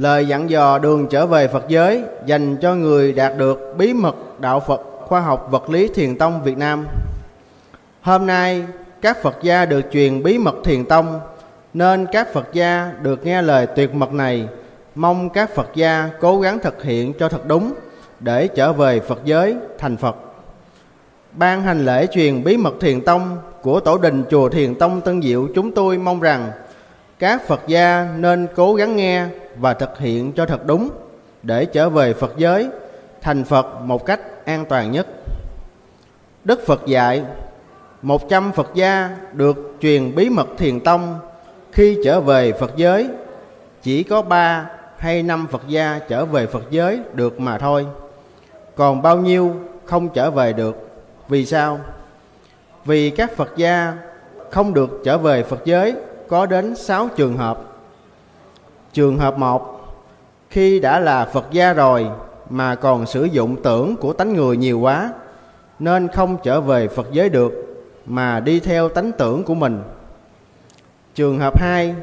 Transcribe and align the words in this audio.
lời 0.00 0.26
dặn 0.26 0.50
dò 0.50 0.78
đường 0.78 1.06
trở 1.10 1.26
về 1.26 1.48
Phật 1.48 1.68
giới 1.68 2.02
dành 2.26 2.56
cho 2.56 2.74
người 2.74 3.12
đạt 3.12 3.36
được 3.36 3.74
bí 3.78 3.92
mật 3.92 4.16
đạo 4.40 4.60
Phật 4.60 4.80
khoa 5.00 5.20
học 5.20 5.48
vật 5.50 5.70
lý 5.70 5.88
thiền 5.88 6.18
tông 6.18 6.42
Việt 6.42 6.58
Nam. 6.58 6.86
Hôm 8.00 8.26
nay, 8.26 8.64
các 9.00 9.22
Phật 9.22 9.36
gia 9.42 9.64
được 9.64 9.80
truyền 9.92 10.22
bí 10.22 10.38
mật 10.38 10.54
thiền 10.64 10.84
tông, 10.84 11.20
nên 11.74 12.06
các 12.12 12.32
Phật 12.32 12.48
gia 12.52 12.92
được 13.02 13.26
nghe 13.26 13.42
lời 13.42 13.66
tuyệt 13.66 13.94
mật 13.94 14.12
này 14.12 14.48
mong 14.94 15.30
các 15.30 15.54
Phật 15.54 15.68
gia 15.74 16.10
cố 16.20 16.40
gắng 16.40 16.58
thực 16.58 16.82
hiện 16.82 17.12
cho 17.18 17.28
thật 17.28 17.46
đúng 17.46 17.74
để 18.20 18.48
trở 18.48 18.72
về 18.72 19.00
Phật 19.00 19.20
giới 19.24 19.56
thành 19.78 19.96
Phật. 19.96 20.16
Ban 21.32 21.62
hành 21.62 21.84
lễ 21.84 22.06
truyền 22.06 22.44
bí 22.44 22.56
mật 22.56 22.74
thiền 22.80 23.00
tông 23.00 23.38
của 23.62 23.80
tổ 23.80 23.98
đình 23.98 24.24
chùa 24.30 24.48
Thiền 24.48 24.74
Tông 24.74 25.00
Tân 25.00 25.22
Diệu, 25.22 25.48
chúng 25.54 25.74
tôi 25.74 25.98
mong 25.98 26.20
rằng 26.20 26.50
các 27.18 27.46
Phật 27.46 27.60
gia 27.66 28.08
nên 28.18 28.46
cố 28.56 28.74
gắng 28.74 28.96
nghe 28.96 29.26
và 29.60 29.74
thực 29.74 29.98
hiện 29.98 30.32
cho 30.32 30.46
thật 30.46 30.66
đúng 30.66 30.90
để 31.42 31.64
trở 31.64 31.88
về 31.88 32.14
Phật 32.14 32.32
giới, 32.36 32.68
thành 33.20 33.44
Phật 33.44 33.80
một 33.80 34.06
cách 34.06 34.20
an 34.44 34.64
toàn 34.68 34.92
nhất. 34.92 35.06
Đức 36.44 36.66
Phật 36.66 36.86
dạy, 36.86 37.24
một 38.02 38.28
trăm 38.28 38.52
Phật 38.52 38.70
gia 38.74 39.16
được 39.32 39.74
truyền 39.80 40.14
bí 40.14 40.28
mật 40.28 40.48
thiền 40.58 40.80
tông 40.80 41.18
khi 41.72 41.98
trở 42.04 42.20
về 42.20 42.52
Phật 42.52 42.72
giới 42.76 43.08
chỉ 43.82 44.02
có 44.02 44.22
ba 44.22 44.70
hay 44.96 45.22
năm 45.22 45.46
Phật 45.50 45.62
gia 45.68 46.00
trở 46.08 46.24
về 46.24 46.46
Phật 46.46 46.62
giới 46.70 47.00
được 47.14 47.40
mà 47.40 47.58
thôi. 47.58 47.86
Còn 48.74 49.02
bao 49.02 49.18
nhiêu 49.18 49.56
không 49.84 50.08
trở 50.08 50.30
về 50.30 50.52
được. 50.52 50.88
Vì 51.28 51.46
sao? 51.46 51.78
Vì 52.84 53.10
các 53.10 53.36
Phật 53.36 53.52
gia 53.56 53.94
không 54.50 54.74
được 54.74 55.00
trở 55.04 55.18
về 55.18 55.42
Phật 55.42 55.64
giới 55.64 55.94
có 56.28 56.46
đến 56.46 56.76
sáu 56.76 57.08
trường 57.16 57.36
hợp. 57.36 57.69
Trường 58.92 59.18
hợp 59.18 59.38
một, 59.38 59.76
Khi 60.50 60.80
đã 60.80 61.00
là 61.00 61.24
Phật 61.24 61.46
gia 61.50 61.72
rồi 61.72 62.06
mà 62.50 62.74
còn 62.74 63.06
sử 63.06 63.24
dụng 63.24 63.62
tưởng 63.62 63.96
của 63.96 64.12
tánh 64.12 64.34
người 64.34 64.56
nhiều 64.56 64.80
quá, 64.80 65.12
nên 65.78 66.08
không 66.08 66.36
trở 66.42 66.60
về 66.60 66.88
Phật 66.88 67.06
giới 67.12 67.28
được 67.28 67.52
mà 68.06 68.40
đi 68.40 68.60
theo 68.60 68.88
tánh 68.88 69.12
tưởng 69.12 69.44
của 69.44 69.54
mình. 69.54 69.82
Trường 71.14 71.38
hợp 71.38 71.60
2 71.60 71.94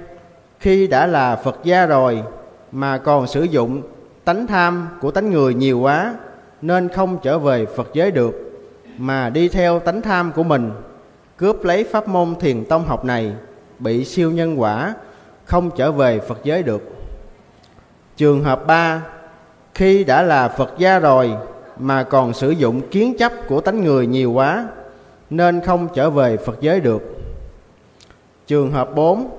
Khi 0.59 0.87
đã 0.87 1.07
là 1.07 1.35
Phật 1.35 1.59
gia 1.63 1.85
rồi 1.85 2.23
mà 2.71 2.97
còn 2.97 3.27
sử 3.27 3.43
dụng 3.43 3.81
tánh 4.25 4.47
tham 4.47 4.87
của 5.01 5.11
tánh 5.11 5.31
người 5.31 5.53
nhiều 5.53 5.79
quá, 5.79 6.15
nên 6.61 6.89
không 6.89 7.17
trở 7.23 7.39
về 7.39 7.65
Phật 7.65 7.89
giới 7.93 8.11
được 8.11 8.33
mà 8.97 9.29
đi 9.29 9.47
theo 9.47 9.79
tánh 9.79 10.01
tham 10.01 10.31
của 10.31 10.43
mình, 10.43 10.71
cướp 11.37 11.63
lấy 11.63 11.83
pháp 11.83 12.07
môn 12.07 12.35
thiền 12.35 12.65
tông 12.65 12.85
học 12.85 13.05
này, 13.05 13.31
bị 13.79 14.05
siêu 14.05 14.31
nhân 14.31 14.61
quả 14.61 14.93
không 15.47 15.71
trở 15.75 15.91
về 15.91 16.19
Phật 16.19 16.39
giới 16.43 16.63
được. 16.63 16.81
Trường 18.17 18.43
hợp 18.43 18.67
3 18.67 19.01
khi 19.73 20.03
đã 20.03 20.21
là 20.21 20.47
Phật 20.47 20.73
gia 20.77 20.99
rồi 20.99 21.33
mà 21.79 22.03
còn 22.03 22.33
sử 22.33 22.49
dụng 22.49 22.81
kiến 22.89 23.17
chấp 23.17 23.31
của 23.47 23.61
tánh 23.61 23.83
người 23.83 24.07
nhiều 24.07 24.31
quá, 24.31 24.67
nên 25.29 25.61
không 25.61 25.87
trở 25.93 26.09
về 26.09 26.37
Phật 26.37 26.57
giới 26.61 26.79
được. 26.79 27.01
Trường 28.47 28.71
hợp 28.71 28.95
4 28.95 29.29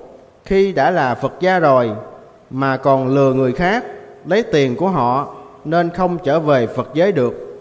khi 0.45 0.73
đã 0.73 0.91
là 0.91 1.15
Phật 1.15 1.33
gia 1.41 1.59
rồi 1.59 1.91
mà 2.51 2.77
còn 2.77 3.09
lừa 3.09 3.33
người 3.33 3.53
khác, 3.53 3.85
lấy 4.27 4.43
tiền 4.43 4.77
của 4.77 4.89
họ, 4.89 5.35
nên 5.65 5.91
không 5.91 6.19
trở 6.25 6.41
về 6.41 6.67
Phật 6.67 6.89
giới 6.95 7.13
được. 7.13 7.61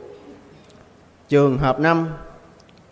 Trường 1.30 1.58
hợp 1.58 1.80
5 1.80 2.08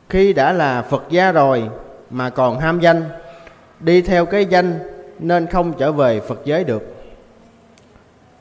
khi 0.10 0.34
đã 0.34 0.54
là 0.54 0.82
Phật 0.82 1.04
gia 1.10 1.32
rồi 1.32 1.70
mà 2.10 2.30
còn 2.30 2.60
ham 2.60 2.80
danh, 2.80 3.04
đi 3.80 4.02
theo 4.02 4.26
cái 4.26 4.46
danh 4.46 4.95
nên 5.20 5.48
không 5.48 5.74
trở 5.78 5.92
về 5.92 6.20
Phật 6.20 6.42
giới 6.46 6.64
được. 6.64 6.84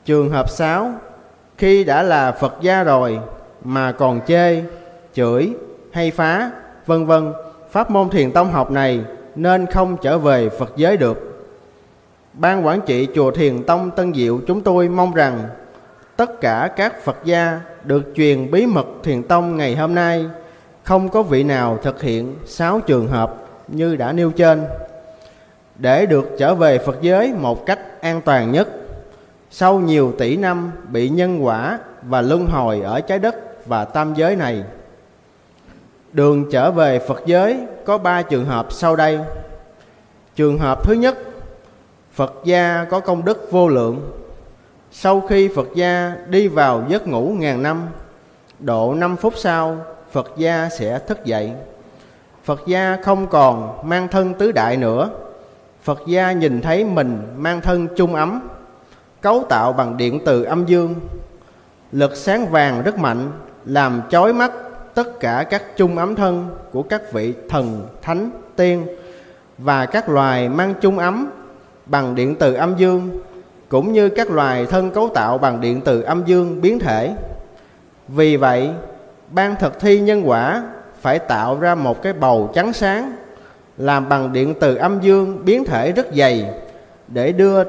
Trường 0.05 0.29
hợp 0.29 0.49
6 0.49 0.93
khi 1.57 1.83
đã 1.83 2.03
là 2.03 2.31
Phật 2.31 2.55
gia 2.61 2.83
rồi 2.83 3.19
mà 3.63 3.91
còn 3.91 4.21
chê, 4.27 4.63
chửi 5.13 5.53
hay 5.91 6.11
phá, 6.11 6.51
vân 6.85 7.05
vân, 7.05 7.33
pháp 7.71 7.91
môn 7.91 8.09
thiền 8.09 8.31
tông 8.31 8.51
học 8.51 8.71
này 8.71 9.01
nên 9.35 9.65
không 9.65 9.97
trở 10.01 10.17
về 10.17 10.49
Phật 10.49 10.73
giới 10.75 10.97
được. 10.97 11.47
Ban 12.33 12.65
quản 12.65 12.81
trị 12.85 13.07
chùa 13.15 13.31
Thiền 13.31 13.63
Tông 13.63 13.91
Tân 13.91 14.13
Diệu 14.13 14.39
chúng 14.47 14.61
tôi 14.61 14.89
mong 14.89 15.13
rằng 15.13 15.39
tất 16.15 16.41
cả 16.41 16.69
các 16.75 17.03
Phật 17.03 17.17
gia 17.23 17.61
được 17.83 18.03
truyền 18.15 18.51
bí 18.51 18.65
mật 18.65 18.85
Thiền 19.03 19.23
Tông 19.23 19.57
ngày 19.57 19.75
hôm 19.75 19.95
nay 19.95 20.25
không 20.83 21.09
có 21.09 21.23
vị 21.23 21.43
nào 21.43 21.79
thực 21.83 22.01
hiện 22.01 22.35
sáu 22.45 22.79
trường 22.79 23.07
hợp 23.07 23.35
như 23.67 23.95
đã 23.95 24.11
nêu 24.11 24.31
trên 24.31 24.63
để 25.77 26.05
được 26.05 26.29
trở 26.39 26.55
về 26.55 26.77
Phật 26.77 27.01
giới 27.01 27.33
một 27.33 27.65
cách 27.65 28.01
an 28.01 28.21
toàn 28.21 28.51
nhất 28.51 28.67
sau 29.57 29.79
nhiều 29.79 30.13
tỷ 30.17 30.37
năm 30.37 30.71
bị 30.87 31.09
nhân 31.09 31.45
quả 31.45 31.79
và 32.01 32.21
luân 32.21 32.45
hồi 32.47 32.81
ở 32.81 33.01
trái 33.01 33.19
đất 33.19 33.35
và 33.67 33.85
tam 33.85 34.13
giới 34.13 34.35
này. 34.35 34.63
Đường 36.11 36.51
trở 36.51 36.71
về 36.71 36.99
Phật 36.99 37.21
giới 37.25 37.59
có 37.85 37.97
ba 37.97 38.21
trường 38.21 38.45
hợp 38.45 38.67
sau 38.71 38.95
đây. 38.95 39.19
Trường 40.35 40.57
hợp 40.57 40.83
thứ 40.83 40.93
nhất, 40.93 41.17
Phật 42.13 42.33
gia 42.43 42.85
có 42.89 42.99
công 42.99 43.25
đức 43.25 43.47
vô 43.51 43.67
lượng. 43.67 44.11
Sau 44.91 45.21
khi 45.21 45.49
Phật 45.55 45.67
gia 45.75 46.15
đi 46.27 46.47
vào 46.47 46.83
giấc 46.87 47.07
ngủ 47.07 47.35
ngàn 47.39 47.63
năm, 47.63 47.87
độ 48.59 48.93
năm 48.93 49.15
phút 49.15 49.33
sau, 49.37 49.77
Phật 50.11 50.31
gia 50.37 50.69
sẽ 50.79 50.99
thức 50.99 51.25
dậy. 51.25 51.51
Phật 52.43 52.61
gia 52.67 52.97
không 53.03 53.27
còn 53.27 53.89
mang 53.89 54.07
thân 54.07 54.33
tứ 54.33 54.51
đại 54.51 54.77
nữa. 54.77 55.09
Phật 55.85 56.01
gia 56.07 56.31
nhìn 56.31 56.61
thấy 56.61 56.83
mình 56.83 57.21
mang 57.37 57.61
thân 57.61 57.87
chung 57.95 58.15
ấm, 58.15 58.47
cấu 59.21 59.43
tạo 59.49 59.73
bằng 59.73 59.97
điện 59.97 60.19
từ 60.25 60.43
âm 60.43 60.65
dương. 60.65 60.95
Lực 61.91 62.15
sáng 62.15 62.47
vàng 62.47 62.83
rất 62.83 62.97
mạnh, 62.97 63.31
làm 63.65 64.01
chói 64.09 64.33
mắt 64.33 64.51
tất 64.93 65.19
cả 65.19 65.45
các 65.49 65.77
chung 65.77 65.97
ấm 65.97 66.15
thân 66.15 66.49
của 66.71 66.83
các 66.83 67.13
vị 67.13 67.33
thần, 67.49 67.87
thánh, 68.01 68.29
tiên 68.55 68.87
và 69.57 69.85
các 69.85 70.09
loài 70.09 70.49
mang 70.49 70.73
chung 70.81 70.99
ấm 70.99 71.31
bằng 71.85 72.15
điện 72.15 72.35
từ 72.39 72.53
âm 72.53 72.75
dương, 72.77 73.19
cũng 73.69 73.93
như 73.93 74.09
các 74.09 74.31
loài 74.31 74.65
thân 74.65 74.91
cấu 74.91 75.09
tạo 75.15 75.37
bằng 75.37 75.61
điện 75.61 75.81
từ 75.85 76.01
âm 76.01 76.23
dương 76.25 76.61
biến 76.61 76.79
thể. 76.79 77.15
Vì 78.07 78.37
vậy, 78.37 78.69
ban 79.29 79.55
thực 79.55 79.79
thi 79.79 79.99
nhân 79.99 80.29
quả 80.29 80.63
phải 81.01 81.19
tạo 81.19 81.59
ra 81.59 81.75
một 81.75 82.01
cái 82.01 82.13
bầu 82.13 82.51
trắng 82.55 82.73
sáng 82.73 83.15
làm 83.77 84.09
bằng 84.09 84.33
điện 84.33 84.53
từ 84.59 84.75
âm 84.75 84.99
dương 85.01 85.45
biến 85.45 85.65
thể 85.65 85.91
rất 85.91 86.07
dày 86.17 86.45
để 87.07 87.31
đưa 87.31 87.63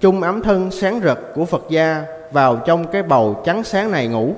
chung 0.00 0.22
ấm 0.22 0.42
thân 0.42 0.70
sáng 0.70 1.00
rực 1.04 1.34
của 1.34 1.44
Phật 1.44 1.64
gia 1.68 2.04
vào 2.32 2.56
trong 2.56 2.86
cái 2.86 3.02
bầu 3.02 3.42
trắng 3.44 3.64
sáng 3.64 3.90
này 3.90 4.08
ngủ. 4.08 4.34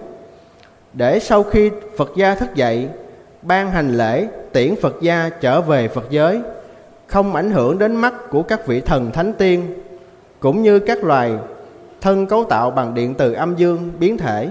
Để 0.93 1.19
sau 1.21 1.43
khi 1.43 1.71
Phật 1.97 2.13
gia 2.17 2.35
thức 2.35 2.55
dậy, 2.55 2.89
ban 3.43 3.71
hành 3.71 3.97
lễ 3.97 4.27
tiễn 4.53 4.75
Phật 4.83 4.97
gia 5.01 5.31
trở 5.41 5.61
về 5.61 5.89
Phật 5.89 6.11
giới, 6.11 6.41
không 7.07 7.35
ảnh 7.35 7.51
hưởng 7.51 7.79
đến 7.79 7.97
mắt 7.97 8.15
của 8.31 8.43
các 8.43 8.67
vị 8.67 8.81
thần 8.81 9.11
thánh 9.13 9.33
tiên 9.33 9.75
cũng 10.41 10.63
như 10.63 10.79
các 10.79 11.05
loài 11.05 11.33
thân 12.01 12.27
cấu 12.27 12.45
tạo 12.45 12.71
bằng 12.71 12.95
điện 12.95 13.15
từ 13.15 13.33
âm 13.33 13.57
dương 13.57 13.91
biến 13.99 14.19
thể. 14.19 14.49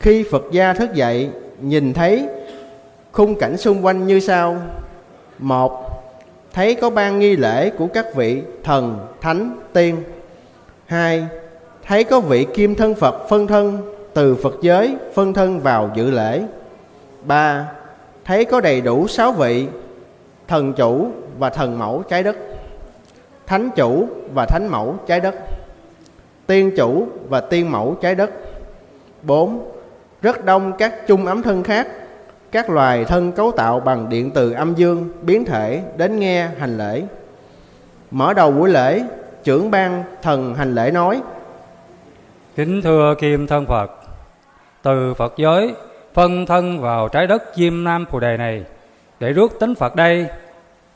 Khi 0.00 0.24
Phật 0.30 0.44
gia 0.50 0.72
thức 0.72 0.94
dậy, 0.94 1.30
nhìn 1.60 1.92
thấy 1.92 2.28
khung 3.12 3.34
cảnh 3.34 3.56
xung 3.56 3.84
quanh 3.84 4.06
như 4.06 4.20
sau 4.20 4.56
một 5.38 5.88
thấy 6.52 6.74
có 6.74 6.90
ban 6.90 7.18
nghi 7.18 7.36
lễ 7.36 7.70
của 7.70 7.86
các 7.86 8.14
vị 8.14 8.42
thần, 8.64 9.06
thánh, 9.20 9.56
tiên. 9.72 10.02
Hai, 10.86 11.26
thấy 11.86 12.04
có 12.04 12.20
vị 12.20 12.46
kim 12.54 12.74
thân 12.74 12.94
Phật 12.94 13.28
phân 13.28 13.46
thân 13.46 13.94
từ 14.14 14.34
Phật 14.34 14.54
giới 14.62 14.96
phân 15.14 15.34
thân 15.34 15.60
vào 15.60 15.90
dự 15.94 16.10
lễ. 16.10 16.42
Ba, 17.24 17.68
thấy 18.24 18.44
có 18.44 18.60
đầy 18.60 18.80
đủ 18.80 19.08
sáu 19.08 19.32
vị 19.32 19.66
thần 20.48 20.72
chủ 20.72 21.10
và 21.38 21.50
thần 21.50 21.78
mẫu 21.78 22.02
trái 22.08 22.22
đất, 22.22 22.36
thánh 23.46 23.70
chủ 23.76 24.08
và 24.34 24.46
thánh 24.46 24.68
mẫu 24.70 24.94
trái 25.06 25.20
đất, 25.20 25.34
tiên 26.46 26.72
chủ 26.76 27.06
và 27.28 27.40
tiên 27.40 27.70
mẫu 27.70 27.96
trái 28.00 28.14
đất. 28.14 28.30
Bốn, 29.22 29.72
rất 30.22 30.44
đông 30.44 30.72
các 30.78 31.06
chung 31.06 31.26
ấm 31.26 31.42
thân 31.42 31.62
khác 31.62 31.88
các 32.52 32.70
loài 32.70 33.04
thân 33.04 33.32
cấu 33.32 33.52
tạo 33.52 33.80
bằng 33.80 34.08
điện 34.08 34.30
từ 34.30 34.52
âm 34.52 34.74
dương 34.74 35.08
biến 35.22 35.44
thể 35.44 35.82
đến 35.96 36.18
nghe, 36.18 36.48
hành 36.58 36.78
lễ. 36.78 37.02
Mở 38.10 38.34
đầu 38.34 38.50
buổi 38.50 38.70
lễ, 38.70 39.02
trưởng 39.44 39.70
ban 39.70 40.04
thần 40.22 40.54
hành 40.54 40.74
lễ 40.74 40.90
nói, 40.90 41.20
kính 42.56 42.82
thưa 42.82 43.14
kim 43.20 43.46
thân 43.46 43.66
phật, 43.66 43.90
từ 44.82 45.14
phật 45.14 45.34
giới, 45.36 45.74
phân 46.14 46.46
thân 46.46 46.80
vào 46.80 47.08
trái 47.08 47.26
đất 47.26 47.42
diêm 47.54 47.84
nam 47.84 48.04
phù 48.10 48.20
đề 48.20 48.36
này, 48.36 48.64
để 49.20 49.32
rước 49.32 49.60
tính 49.60 49.74
phật 49.74 49.96
đây, 49.96 50.26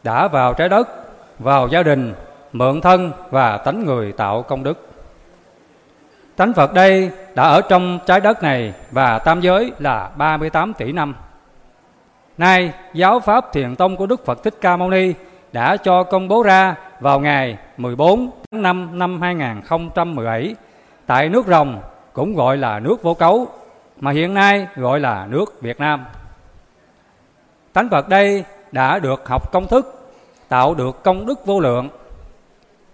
đã 0.02 0.28
vào 0.28 0.54
trái 0.54 0.68
đất, 0.68 0.88
vào 1.38 1.68
gia 1.68 1.82
đình, 1.82 2.14
mượn 2.52 2.80
thân 2.80 3.12
và 3.30 3.56
tánh 3.56 3.84
người 3.86 4.12
tạo 4.12 4.42
công 4.42 4.62
đức. 4.62 4.88
Tánh 6.36 6.52
phật 6.52 6.74
đây 6.74 7.10
đã 7.34 7.42
ở 7.42 7.60
trong 7.60 7.98
trái 8.06 8.20
đất 8.20 8.42
này 8.42 8.74
và 8.90 9.18
tam 9.18 9.40
giới 9.40 9.72
là 9.78 10.10
38 10.16 10.74
tỷ 10.74 10.92
năm. 10.92 11.14
Nay, 12.38 12.72
giáo 12.94 13.20
pháp 13.20 13.52
thiền 13.52 13.76
tông 13.76 13.96
của 13.96 14.06
Đức 14.06 14.24
Phật 14.24 14.42
Thích 14.42 14.54
Ca 14.60 14.76
Mâu 14.76 14.90
Ni 14.90 15.12
đã 15.52 15.76
cho 15.76 16.02
công 16.02 16.28
bố 16.28 16.42
ra 16.42 16.74
vào 17.00 17.20
ngày 17.20 17.58
14 17.76 18.30
tháng 18.50 18.62
năm 18.62 18.98
năm 18.98 19.20
2017 19.22 20.54
tại 21.06 21.28
nước 21.28 21.46
Rồng 21.46 21.82
cũng 22.12 22.34
gọi 22.34 22.56
là 22.56 22.78
nước 22.78 23.02
vô 23.02 23.14
cấu 23.14 23.46
mà 24.00 24.10
hiện 24.10 24.34
nay 24.34 24.66
gọi 24.76 25.00
là 25.00 25.26
nước 25.30 25.60
Việt 25.60 25.80
Nam. 25.80 26.04
Tánh 27.72 27.88
Phật 27.88 28.08
đây 28.08 28.44
đã 28.72 28.98
được 28.98 29.28
học 29.28 29.52
công 29.52 29.68
thức, 29.68 30.12
tạo 30.48 30.74
được 30.74 31.02
công 31.02 31.26
đức 31.26 31.46
vô 31.46 31.60
lượng. 31.60 31.88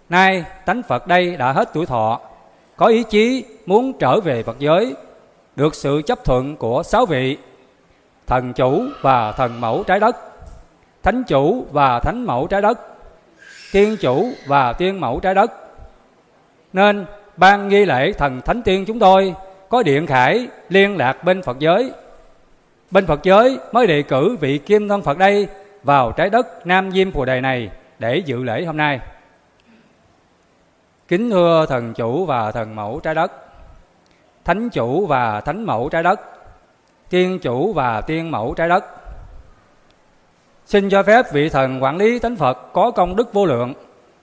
Nay 0.08 0.44
tánh 0.66 0.82
Phật 0.82 1.06
đây 1.06 1.36
đã 1.36 1.52
hết 1.52 1.70
tuổi 1.74 1.86
thọ, 1.86 2.20
có 2.76 2.86
ý 2.86 3.02
chí 3.02 3.44
muốn 3.66 3.92
trở 3.98 4.20
về 4.20 4.42
Phật 4.42 4.58
giới, 4.58 4.94
được 5.56 5.74
sự 5.74 6.02
chấp 6.06 6.24
thuận 6.24 6.56
của 6.56 6.82
sáu 6.82 7.06
vị 7.06 7.38
thần 8.28 8.52
chủ 8.52 8.84
và 9.00 9.32
thần 9.32 9.60
mẫu 9.60 9.84
trái 9.86 10.00
đất, 10.00 10.16
thánh 11.02 11.24
chủ 11.24 11.66
và 11.72 12.00
thánh 12.00 12.24
mẫu 12.24 12.46
trái 12.46 12.62
đất, 12.62 12.78
tiên 13.72 13.96
chủ 14.00 14.28
và 14.46 14.72
tiên 14.72 15.00
mẫu 15.00 15.20
trái 15.20 15.34
đất. 15.34 15.52
Nên 16.72 17.06
ban 17.36 17.68
nghi 17.68 17.84
lễ 17.84 18.12
thần 18.12 18.40
thánh 18.40 18.62
tiên 18.62 18.84
chúng 18.86 18.98
tôi 18.98 19.34
có 19.68 19.82
điện 19.82 20.06
khải 20.06 20.48
liên 20.68 20.96
lạc 20.96 21.24
bên 21.24 21.42
Phật 21.42 21.58
giới. 21.58 21.92
Bên 22.90 23.06
Phật 23.06 23.22
giới 23.22 23.58
mới 23.72 23.86
đề 23.86 24.02
cử 24.02 24.36
vị 24.40 24.58
kim 24.58 24.88
thân 24.88 25.02
Phật 25.02 25.18
đây 25.18 25.48
vào 25.82 26.12
trái 26.12 26.30
đất 26.30 26.66
Nam 26.66 26.90
Diêm 26.92 27.12
Phù 27.12 27.24
Đề 27.24 27.40
này 27.40 27.70
để 27.98 28.16
dự 28.16 28.42
lễ 28.42 28.64
hôm 28.64 28.76
nay. 28.76 29.00
Kính 31.08 31.30
thưa 31.30 31.66
thần 31.68 31.94
chủ 31.94 32.26
và 32.26 32.52
thần 32.52 32.76
mẫu 32.76 33.00
trái 33.02 33.14
đất, 33.14 33.32
thánh 34.44 34.70
chủ 34.70 35.06
và 35.06 35.40
thánh 35.40 35.64
mẫu 35.64 35.88
trái 35.88 36.02
đất, 36.02 36.20
tiên 37.10 37.38
chủ 37.38 37.72
và 37.72 38.00
tiên 38.00 38.30
mẫu 38.30 38.54
trái 38.54 38.68
đất. 38.68 38.84
Xin 40.66 40.90
cho 40.90 41.02
phép 41.02 41.32
vị 41.32 41.48
thần 41.48 41.82
quản 41.82 41.96
lý 41.96 42.18
tánh 42.18 42.36
Phật 42.36 42.72
có 42.72 42.90
công 42.90 43.16
đức 43.16 43.32
vô 43.32 43.46
lượng, 43.46 43.74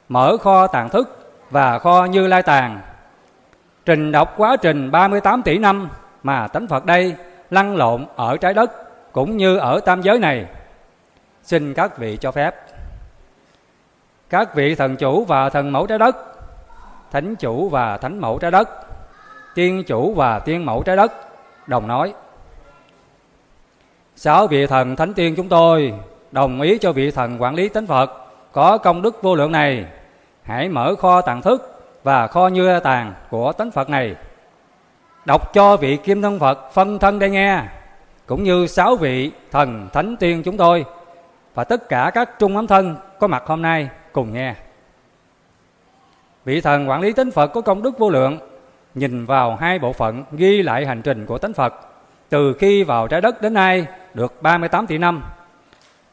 mở 0.10 0.38
kho 0.38 0.68
tàng 0.68 0.90
thức 0.90 1.32
và 1.52 1.80
kho 1.80 2.06
như 2.06 2.28
lai 2.28 2.44
tàng. 2.44 2.82
Trình 3.86 4.12
đọc 4.12 4.34
quá 4.38 4.58
trình 4.58 4.92
38 4.92 5.44
tỷ 5.44 5.58
năm 5.58 5.90
mà 6.24 6.48
tánh 6.48 6.68
Phật 6.68 6.86
đây 6.86 7.16
lăn 7.50 7.76
lộn 7.76 8.06
ở 8.16 8.38
trái 8.38 8.54
đất 8.54 8.72
cũng 9.12 9.38
như 9.38 9.58
ở 9.58 9.80
tam 9.80 10.02
giới 10.02 10.20
này. 10.20 10.46
Xin 11.44 11.74
các 11.74 11.98
vị 11.98 12.18
cho 12.22 12.32
phép. 12.32 12.56
Các 14.30 14.56
vị 14.56 14.76
thần 14.76 14.96
chủ 14.96 15.26
và 15.26 15.50
thần 15.50 15.72
mẫu 15.72 15.88
trái 15.88 15.98
đất, 15.98 16.16
thánh 17.12 17.36
chủ 17.36 17.70
và 17.70 17.98
thánh 17.98 18.20
mẫu 18.20 18.40
trái 18.40 18.52
đất, 18.52 18.70
tiên 19.56 19.84
chủ 19.88 20.14
và 20.14 20.40
tiên 20.40 20.66
mẫu 20.66 20.84
trái 20.84 20.96
đất 20.96 21.12
đồng 21.68 21.88
nói 21.88 22.14
Sáu 24.18 24.48
vị 24.48 24.68
thần 24.68 24.96
thánh 24.96 25.14
tiên 25.14 25.34
chúng 25.38 25.50
tôi 25.50 25.94
đồng 26.32 26.62
ý 26.62 26.78
cho 26.78 26.92
vị 26.92 27.12
thần 27.12 27.42
quản 27.42 27.56
lý 27.56 27.70
tánh 27.70 27.88
Phật 27.88 28.12
có 28.52 28.78
công 28.78 29.02
đức 29.02 29.22
vô 29.22 29.36
lượng 29.36 29.52
này. 29.52 29.86
Hãy 30.44 30.70
mở 30.70 30.96
kho 30.96 31.22
tàng 31.22 31.42
thức 31.42 31.84
và 32.04 32.28
kho 32.28 32.48
như 32.48 32.80
tàng 32.80 33.14
của 33.30 33.52
tánh 33.52 33.72
Phật 33.72 33.90
này. 33.90 34.16
Đọc 35.26 35.54
cho 35.54 35.78
vị 35.78 35.98
kim 35.98 36.22
thân 36.22 36.40
Phật 36.40 36.72
phân 36.74 37.00
thân 37.00 37.20
đây 37.20 37.30
nghe, 37.30 37.62
cũng 38.26 38.44
như 38.44 38.68
sáu 38.68 38.96
vị 38.96 39.32
thần 39.52 39.90
thánh 39.94 40.18
tiên 40.18 40.44
chúng 40.44 40.58
tôi 40.58 40.86
và 41.54 41.64
tất 41.64 41.90
cả 41.90 42.12
các 42.14 42.30
trung 42.40 42.56
ấm 42.56 42.68
thân 42.68 42.96
có 43.20 43.28
mặt 43.28 43.44
hôm 43.46 43.62
nay 43.62 43.90
cùng 44.12 44.34
nghe. 44.34 44.56
Vị 46.46 46.62
thần 46.62 46.90
quản 46.90 47.02
lý 47.02 47.14
tánh 47.14 47.32
Phật 47.32 47.48
có 47.48 47.62
công 47.62 47.82
đức 47.82 48.00
vô 48.00 48.10
lượng, 48.10 48.40
nhìn 48.94 49.26
vào 49.26 49.56
hai 49.56 49.80
bộ 49.80 49.94
phận 49.94 50.24
ghi 50.32 50.62
lại 50.62 50.86
hành 50.86 51.02
trình 51.02 51.26
của 51.26 51.38
tánh 51.38 51.54
Phật 51.54 51.74
từ 52.30 52.54
khi 52.54 52.84
vào 52.84 53.08
trái 53.08 53.22
đất 53.22 53.42
đến 53.42 53.54
nay 53.54 53.88
được 54.14 54.42
38 54.42 54.88
tỷ 54.88 54.98
năm. 54.98 55.24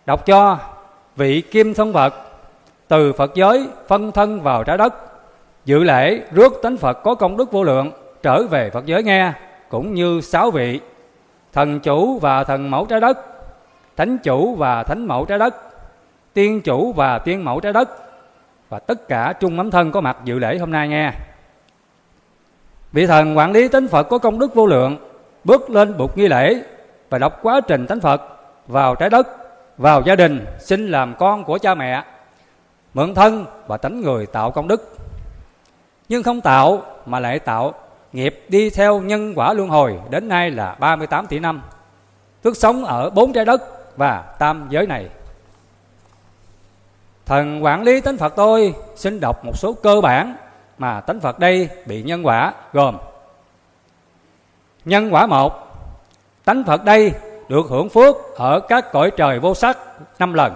Đọc 0.07 0.27
cho 0.27 0.59
vị 1.17 1.41
kim 1.41 1.75
thân 1.75 1.93
Phật 1.93 2.15
từ 2.89 3.13
Phật 3.13 3.35
giới 3.35 3.69
phân 3.89 4.13
thân 4.13 4.41
vào 4.41 4.65
trái 4.65 4.79
đất, 4.79 4.95
dự 5.65 5.85
lễ 5.85 6.21
rước 6.31 6.53
tánh 6.63 6.77
Phật 6.77 7.03
có 7.03 7.15
công 7.15 7.37
đức 7.37 7.53
vô 7.53 7.63
lượng 7.63 7.91
trở 8.23 8.43
về 8.43 8.71
Phật 8.71 8.87
giới 8.87 9.03
nghe, 9.03 9.33
cũng 9.69 9.95
như 9.95 10.21
sáu 10.21 10.51
vị 10.51 10.81
thần 11.53 11.81
chủ 11.81 12.19
và 12.19 12.45
thần 12.45 12.71
mẫu 12.71 12.87
trái 12.87 13.01
đất, 13.01 13.19
thánh 13.97 14.19
chủ 14.19 14.55
và 14.55 14.83
thánh 14.83 15.07
mẫu 15.07 15.25
trái 15.25 15.39
đất, 15.39 15.57
tiên 16.33 16.61
chủ 16.61 16.93
và 16.93 17.19
tiên 17.19 17.45
mẫu 17.45 17.61
trái 17.61 17.73
đất 17.73 17.89
và 18.69 18.79
tất 18.79 19.09
cả 19.09 19.35
trung 19.41 19.59
ấm 19.59 19.71
thân 19.71 19.93
có 19.93 20.01
mặt 20.01 20.17
dự 20.25 20.39
lễ 20.39 20.59
hôm 20.59 20.71
nay 20.71 20.89
nghe. 20.89 21.13
Vị 22.93 23.07
thần 23.07 23.37
quản 23.37 23.53
lý 23.53 23.69
tánh 23.69 23.89
Phật 23.89 24.03
có 24.03 24.19
công 24.19 24.39
đức 24.39 24.55
vô 24.55 24.67
lượng, 24.67 24.97
bước 25.45 25.71
lên 25.71 25.97
bục 25.97 26.19
nghi 26.19 26.29
lễ 26.29 26.63
và 27.11 27.19
đọc 27.19 27.39
quá 27.43 27.61
trình 27.61 27.87
tánh 27.87 28.01
Phật 28.01 28.23
vào 28.67 28.95
trái 28.95 29.11
đất, 29.11 29.29
vào 29.79 30.03
gia 30.07 30.17
đình, 30.17 30.47
xin 30.61 30.89
làm 30.89 31.15
con 31.19 31.45
của 31.45 31.59
cha 31.59 31.75
mẹ, 31.75 32.05
mượn 32.95 33.15
thân 33.15 33.47
và 33.67 33.77
tánh 33.77 34.01
người 34.01 34.27
tạo 34.27 34.51
công 34.51 34.69
đức. 34.69 34.97
Nhưng 36.09 36.23
không 36.23 36.41
tạo 36.41 36.83
mà 37.07 37.21
lại 37.21 37.39
tạo 37.39 37.75
nghiệp 38.13 38.45
đi 38.49 38.71
theo 38.71 39.01
nhân 39.01 39.33
quả 39.37 39.53
luân 39.53 39.69
hồi 39.69 39.99
đến 40.11 40.29
nay 40.29 40.51
là 40.51 40.77
38 40.81 41.27
tỷ 41.27 41.39
năm. 41.39 41.63
Tức 42.43 42.57
sống 42.57 42.85
ở 42.85 43.11
bốn 43.11 43.33
trái 43.33 43.45
đất 43.45 43.63
và 43.97 44.35
tam 44.39 44.67
giới 44.71 44.87
này. 44.87 45.09
Thần 47.27 47.65
quản 47.65 47.83
lý 47.83 48.01
tánh 48.01 48.17
Phật 48.17 48.37
tôi 48.37 48.75
xin 48.97 49.21
đọc 49.21 49.45
một 49.45 49.59
số 49.59 49.73
cơ 49.73 50.01
bản 50.01 50.37
mà 50.79 51.01
tánh 51.01 51.21
Phật 51.21 51.39
đây 51.39 51.69
bị 51.87 52.03
nhân 52.03 52.27
quả 52.27 52.53
gồm 52.73 52.97
Nhân 54.85 55.15
quả 55.15 55.27
một, 55.27 55.77
Tánh 56.45 56.65
Phật 56.65 56.85
đây 56.85 57.13
được 57.49 57.67
hưởng 57.71 57.89
phước 57.89 58.17
ở 58.37 58.61
các 58.61 58.93
cõi 58.93 59.11
trời 59.17 59.39
vô 59.39 59.55
sắc 59.55 59.79
năm 60.19 60.35
lần. 60.35 60.55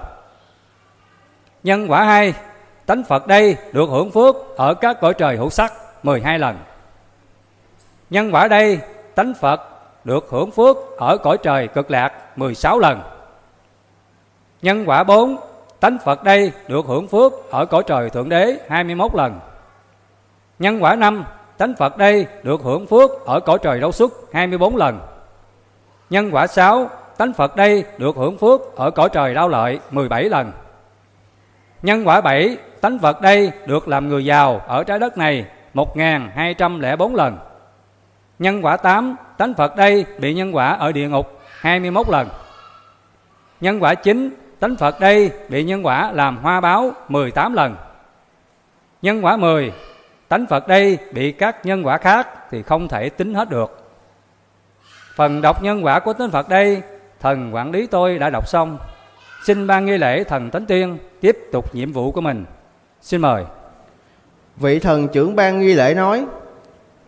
Nhân 1.63 1.87
quả 1.91 2.05
hai, 2.05 2.35
Tánh 2.87 3.05
Phật 3.05 3.27
đây 3.27 3.57
được 3.73 3.91
hưởng 3.91 4.11
phước 4.11 4.37
ở 4.57 4.75
các 4.75 5.01
cõi 5.01 5.15
trời 5.15 5.37
hữu 5.37 5.51
sắc 5.51 5.73
12 6.03 6.39
lần. 6.39 6.57
Nhân 8.11 8.31
quả 8.35 8.49
đây, 8.49 8.81
tánh 9.15 9.35
Phật 9.35 9.61
được 10.05 10.27
hưởng 10.31 10.51
phước 10.51 10.77
ở 10.99 11.17
cõi 11.17 11.39
trời 11.43 11.69
cực 11.69 11.91
lạc 11.91 12.39
16 12.39 12.79
lần. 12.79 13.01
Nhân 14.63 14.85
quả 14.87 15.05
4 15.05 15.37
tánh 15.81 15.99
Phật 16.05 16.25
đây 16.25 16.53
được 16.69 16.87
hưởng 16.87 17.09
phước 17.09 17.33
ở 17.51 17.67
cõi 17.67 17.83
trời 17.87 18.11
Thượng 18.11 18.29
Đế 18.29 18.57
21 18.69 19.15
lần. 19.15 19.41
Nhân 20.59 20.83
quả 20.83 20.95
5 20.95 21.25
tánh 21.59 21.75
Phật 21.79 21.97
đây 21.97 22.27
được 22.43 22.61
hưởng 22.63 22.87
phước 22.87 23.11
ở 23.27 23.41
cõi 23.41 23.59
trời 23.63 23.81
đấu 23.81 23.93
xuất 23.93 24.13
24 24.33 24.77
lần. 24.77 25.01
Nhân 26.11 26.31
quả 26.31 26.47
6 26.47 26.91
tánh 27.17 27.33
Phật 27.33 27.57
đây 27.57 27.85
được 27.99 28.17
hưởng 28.17 28.39
phước 28.39 28.77
ở 28.77 28.91
cõi 28.91 29.09
trời 29.13 29.35
đau 29.35 29.49
lợi 29.49 29.81
17 29.91 30.25
lần. 30.25 30.53
Nhân 31.83 32.07
quả 32.07 32.21
7 32.21 32.57
tánh 32.81 32.99
Phật 32.99 33.21
đây 33.21 33.53
được 33.67 33.89
làm 33.89 34.09
người 34.09 34.25
giàu 34.25 34.63
ở 34.67 34.85
trái 34.85 34.99
đất 34.99 35.19
này 35.19 35.47
1.204 35.75 37.15
lần. 37.15 37.39
Nhân 38.39 38.65
quả 38.65 38.77
8 38.77 39.17
tánh 39.39 39.55
Phật 39.55 39.77
đây 39.77 40.05
bị 40.19 40.35
nhân 40.35 40.55
quả 40.55 40.73
ở 40.73 40.93
địa 40.93 41.09
ngục 41.09 41.41
21 41.61 42.09
lần. 42.09 42.29
Nhân 43.61 43.83
quả 43.83 43.95
9 43.95 44.31
tánh 44.61 44.77
Phật 44.77 45.01
đây 45.01 45.31
bị 45.49 45.65
nhân 45.65 45.87
quả 45.87 46.13
làm 46.13 46.37
hoa 46.37 46.61
báo 46.61 46.93
18 47.09 47.53
lần. 47.53 47.77
Nhân 49.03 49.25
quả 49.25 49.37
10 49.37 49.73
tánh 50.29 50.47
Phật 50.47 50.69
đây 50.69 50.99
bị 51.13 51.33
các 51.33 51.67
nhân 51.67 51.87
quả 51.87 51.99
khác 51.99 52.29
thì 52.51 52.63
không 52.63 52.89
thể 52.89 53.09
tính 53.09 53.35
hết 53.35 53.51
được. 53.51 53.91
Phần 55.17 55.43
đọc 55.43 55.63
nhân 55.63 55.85
quả 55.85 56.01
của 56.01 56.13
tánh 56.13 56.31
Phật 56.31 56.49
đây, 56.49 56.83
thần 57.21 57.55
quản 57.55 57.71
lý 57.71 57.87
tôi 57.87 58.19
đã 58.19 58.31
đọc 58.31 58.49
xong. 58.49 58.79
Xin 59.45 59.67
ban 59.67 59.87
nghi 59.87 59.99
lễ 59.99 60.25
thần 60.25 60.51
tánh 60.51 60.67
tiên 60.67 60.99
tiếp 61.21 61.39
tục 61.53 61.75
nhiệm 61.75 61.93
vụ 61.93 62.11
của 62.11 62.21
mình. 62.21 62.45
Xin 63.01 63.21
mời. 63.21 63.45
Vị 64.57 64.79
thần 64.79 65.09
trưởng 65.09 65.37
ban 65.37 65.61
nghi 65.61 65.75
lễ 65.75 65.95
nói, 65.95 66.27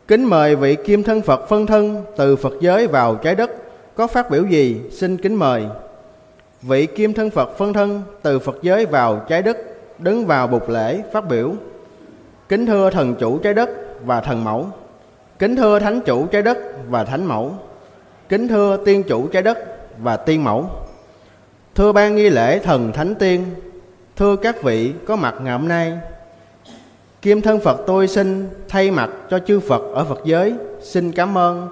Kính 0.08 0.24
mời 0.24 0.56
vị 0.56 0.76
kim 0.84 1.02
thân 1.02 1.22
Phật 1.22 1.48
phân 1.48 1.66
thân 1.66 2.04
từ 2.16 2.36
Phật 2.36 2.52
giới 2.60 2.86
vào 2.86 3.14
trái 3.14 3.34
đất 3.34 3.50
có 3.94 4.06
phát 4.06 4.30
biểu 4.30 4.44
gì, 4.46 4.80
xin 4.90 5.16
kính 5.16 5.34
mời. 5.34 5.64
Vị 6.62 6.86
kim 6.86 7.12
thân 7.12 7.30
Phật 7.30 7.58
phân 7.58 7.72
thân 7.72 8.02
từ 8.22 8.38
Phật 8.38 8.56
giới 8.62 8.86
vào 8.86 9.24
trái 9.28 9.42
đất, 9.42 9.56
đứng 9.98 10.26
vào 10.26 10.46
bục 10.46 10.68
lễ 10.68 11.02
phát 11.12 11.28
biểu. 11.28 11.52
Kính 12.48 12.66
thưa 12.66 12.90
thần 12.90 13.14
chủ 13.14 13.38
trái 13.38 13.54
đất 13.54 13.70
và 14.04 14.20
thần 14.20 14.44
mẫu. 14.44 14.66
Kính 15.38 15.56
thưa 15.56 15.78
thánh 15.78 16.00
chủ 16.00 16.26
trái 16.26 16.42
đất 16.42 16.58
và 16.88 17.04
thánh 17.04 17.24
mẫu. 17.24 17.52
Kính 18.28 18.48
thưa 18.48 18.76
tiên 18.84 19.02
chủ 19.08 19.26
trái 19.26 19.42
đất 19.42 19.58
và 19.98 20.16
tiên 20.16 20.44
mẫu. 20.44 20.66
Thưa 21.74 21.92
ban 21.92 22.16
nghi 22.16 22.30
lễ 22.30 22.58
thần 22.58 22.92
thánh 22.92 23.14
tiên. 23.14 23.44
Thưa 24.16 24.36
các 24.36 24.62
vị 24.62 24.92
có 25.06 25.16
mặt 25.16 25.34
ngày 25.42 25.52
hôm 25.52 25.68
nay 25.68 25.98
Kim 27.22 27.40
thân 27.40 27.60
Phật 27.60 27.80
tôi 27.86 28.08
xin 28.08 28.48
thay 28.68 28.90
mặt 28.90 29.10
cho 29.30 29.38
chư 29.38 29.60
Phật 29.60 29.82
ở 29.94 30.04
Phật 30.04 30.20
giới 30.24 30.54
xin 30.80 31.12
cảm 31.12 31.38
ơn 31.38 31.68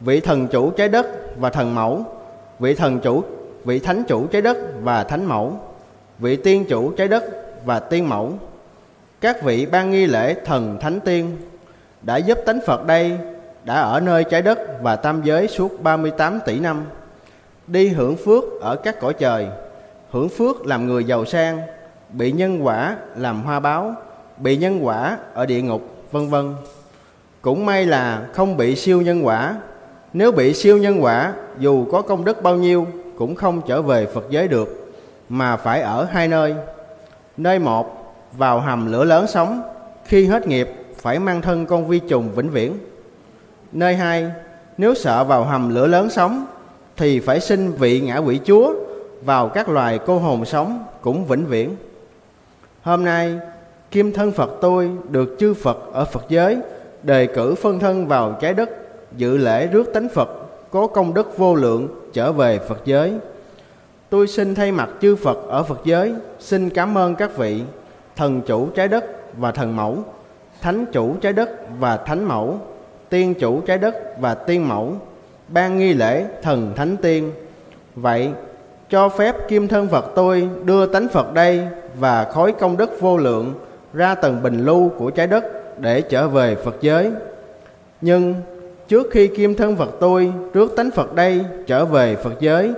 vị 0.00 0.20
thần 0.20 0.48
chủ 0.48 0.70
trái 0.70 0.88
đất 0.88 1.06
và 1.36 1.50
thần 1.50 1.74
mẫu, 1.74 2.04
vị 2.58 2.74
thần 2.74 3.00
chủ, 3.00 3.22
vị 3.64 3.78
thánh 3.78 4.04
chủ 4.08 4.26
trái 4.26 4.42
đất 4.42 4.58
và 4.82 5.04
thánh 5.04 5.24
mẫu, 5.24 5.60
vị 6.18 6.36
tiên 6.36 6.64
chủ 6.68 6.90
trái 6.90 7.08
đất 7.08 7.24
và 7.64 7.80
tiên 7.80 8.08
mẫu. 8.08 8.32
Các 9.20 9.42
vị 9.42 9.66
ban 9.66 9.90
nghi 9.90 10.06
lễ 10.06 10.34
thần 10.44 10.78
thánh 10.80 11.00
tiên 11.00 11.36
đã 12.02 12.16
giúp 12.16 12.38
tánh 12.46 12.58
Phật 12.66 12.86
đây 12.86 13.18
đã 13.64 13.80
ở 13.80 14.00
nơi 14.00 14.24
trái 14.24 14.42
đất 14.42 14.58
và 14.82 14.96
tam 14.96 15.22
giới 15.24 15.48
suốt 15.48 15.82
38 15.82 16.40
tỷ 16.46 16.60
năm, 16.60 16.84
đi 17.66 17.88
hưởng 17.88 18.16
phước 18.16 18.44
ở 18.60 18.76
các 18.76 19.00
cõi 19.00 19.14
trời, 19.18 19.46
hưởng 20.10 20.28
phước 20.28 20.66
làm 20.66 20.86
người 20.86 21.04
giàu 21.04 21.24
sang, 21.24 21.60
bị 22.10 22.32
nhân 22.32 22.66
quả 22.66 22.96
làm 23.16 23.42
hoa 23.42 23.60
báo, 23.60 23.94
bị 24.36 24.56
nhân 24.56 24.86
quả 24.86 25.18
ở 25.34 25.46
địa 25.46 25.62
ngục, 25.62 25.82
vân 26.12 26.28
vân. 26.28 26.54
Cũng 27.42 27.66
may 27.66 27.86
là 27.86 28.26
không 28.32 28.56
bị 28.56 28.76
siêu 28.76 29.00
nhân 29.00 29.26
quả. 29.26 29.54
Nếu 30.12 30.32
bị 30.32 30.54
siêu 30.54 30.78
nhân 30.78 31.02
quả, 31.02 31.32
dù 31.58 31.86
có 31.92 32.02
công 32.02 32.24
đức 32.24 32.42
bao 32.42 32.56
nhiêu 32.56 32.86
cũng 33.18 33.34
không 33.34 33.62
trở 33.66 33.82
về 33.82 34.06
Phật 34.06 34.24
giới 34.30 34.48
được, 34.48 34.92
mà 35.28 35.56
phải 35.56 35.80
ở 35.80 36.04
hai 36.04 36.28
nơi. 36.28 36.54
Nơi 37.36 37.58
một, 37.58 38.05
vào 38.32 38.60
hầm 38.60 38.92
lửa 38.92 39.04
lớn 39.04 39.26
sống, 39.26 39.62
khi 40.04 40.26
hết 40.26 40.46
nghiệp 40.46 40.68
phải 40.96 41.18
mang 41.18 41.42
thân 41.42 41.66
con 41.66 41.88
vi 41.88 41.98
trùng 41.98 42.32
vĩnh 42.32 42.50
viễn. 42.50 42.78
Nơi 43.72 43.96
hai, 43.96 44.30
nếu 44.78 44.94
sợ 44.94 45.24
vào 45.24 45.44
hầm 45.44 45.74
lửa 45.74 45.86
lớn 45.86 46.10
sống 46.10 46.46
thì 46.96 47.20
phải 47.20 47.40
sinh 47.40 47.72
vị 47.72 48.00
ngã 48.00 48.16
quỷ 48.16 48.40
chúa 48.44 48.74
vào 49.24 49.48
các 49.48 49.68
loài 49.68 49.98
cô 50.06 50.18
hồn 50.18 50.44
sống 50.44 50.84
cũng 51.00 51.24
vĩnh 51.24 51.46
viễn. 51.46 51.76
Hôm 52.82 53.04
nay, 53.04 53.38
kim 53.90 54.12
thân 54.12 54.32
Phật 54.32 54.50
tôi 54.60 54.90
được 55.10 55.36
chư 55.38 55.54
Phật 55.54 55.78
ở 55.92 56.04
Phật 56.04 56.24
giới 56.28 56.56
đề 57.02 57.26
cử 57.26 57.54
phân 57.54 57.78
thân 57.78 58.08
vào 58.08 58.38
trái 58.40 58.54
đất 58.54 58.70
dự 59.16 59.36
lễ 59.36 59.66
rước 59.66 59.90
tánh 59.94 60.08
Phật 60.08 60.28
có 60.70 60.86
công 60.86 61.14
đức 61.14 61.38
vô 61.38 61.54
lượng 61.54 61.88
trở 62.12 62.32
về 62.32 62.58
Phật 62.58 62.80
giới. 62.84 63.12
Tôi 64.10 64.26
xin 64.26 64.54
thay 64.54 64.72
mặt 64.72 64.88
chư 65.00 65.16
Phật 65.16 65.38
ở 65.48 65.62
Phật 65.62 65.80
giới 65.84 66.14
xin 66.38 66.70
cảm 66.70 66.98
ơn 66.98 67.14
các 67.14 67.36
vị 67.36 67.62
thần 68.16 68.40
chủ 68.40 68.66
trái 68.66 68.88
đất 68.88 69.04
và 69.38 69.52
thần 69.52 69.76
mẫu, 69.76 69.98
thánh 70.60 70.84
chủ 70.92 71.14
trái 71.20 71.32
đất 71.32 71.50
và 71.78 71.96
thánh 71.96 72.24
mẫu, 72.24 72.58
tiên 73.08 73.34
chủ 73.34 73.60
trái 73.60 73.78
đất 73.78 73.94
và 74.20 74.34
tiên 74.34 74.68
mẫu, 74.68 74.92
ban 75.48 75.78
nghi 75.78 75.94
lễ 75.94 76.24
thần 76.42 76.72
thánh 76.76 76.96
tiên. 76.96 77.32
Vậy 77.94 78.30
cho 78.90 79.08
phép 79.08 79.36
kim 79.48 79.68
thân 79.68 79.88
Phật 79.88 80.12
tôi 80.14 80.48
đưa 80.64 80.86
tánh 80.86 81.08
Phật 81.08 81.34
đây 81.34 81.68
và 81.98 82.24
khối 82.24 82.52
công 82.52 82.76
đức 82.76 83.00
vô 83.00 83.16
lượng 83.16 83.54
ra 83.94 84.14
tầng 84.14 84.42
bình 84.42 84.64
lưu 84.64 84.88
của 84.98 85.10
trái 85.10 85.26
đất 85.26 85.44
để 85.80 86.00
trở 86.00 86.28
về 86.28 86.54
Phật 86.54 86.76
giới. 86.80 87.10
Nhưng 88.00 88.34
trước 88.88 89.06
khi 89.10 89.26
kim 89.26 89.54
thân 89.54 89.76
Phật 89.76 89.90
tôi 90.00 90.32
trước 90.54 90.76
tánh 90.76 90.90
Phật 90.90 91.14
đây 91.14 91.44
trở 91.66 91.84
về 91.84 92.16
Phật 92.16 92.40
giới, 92.40 92.72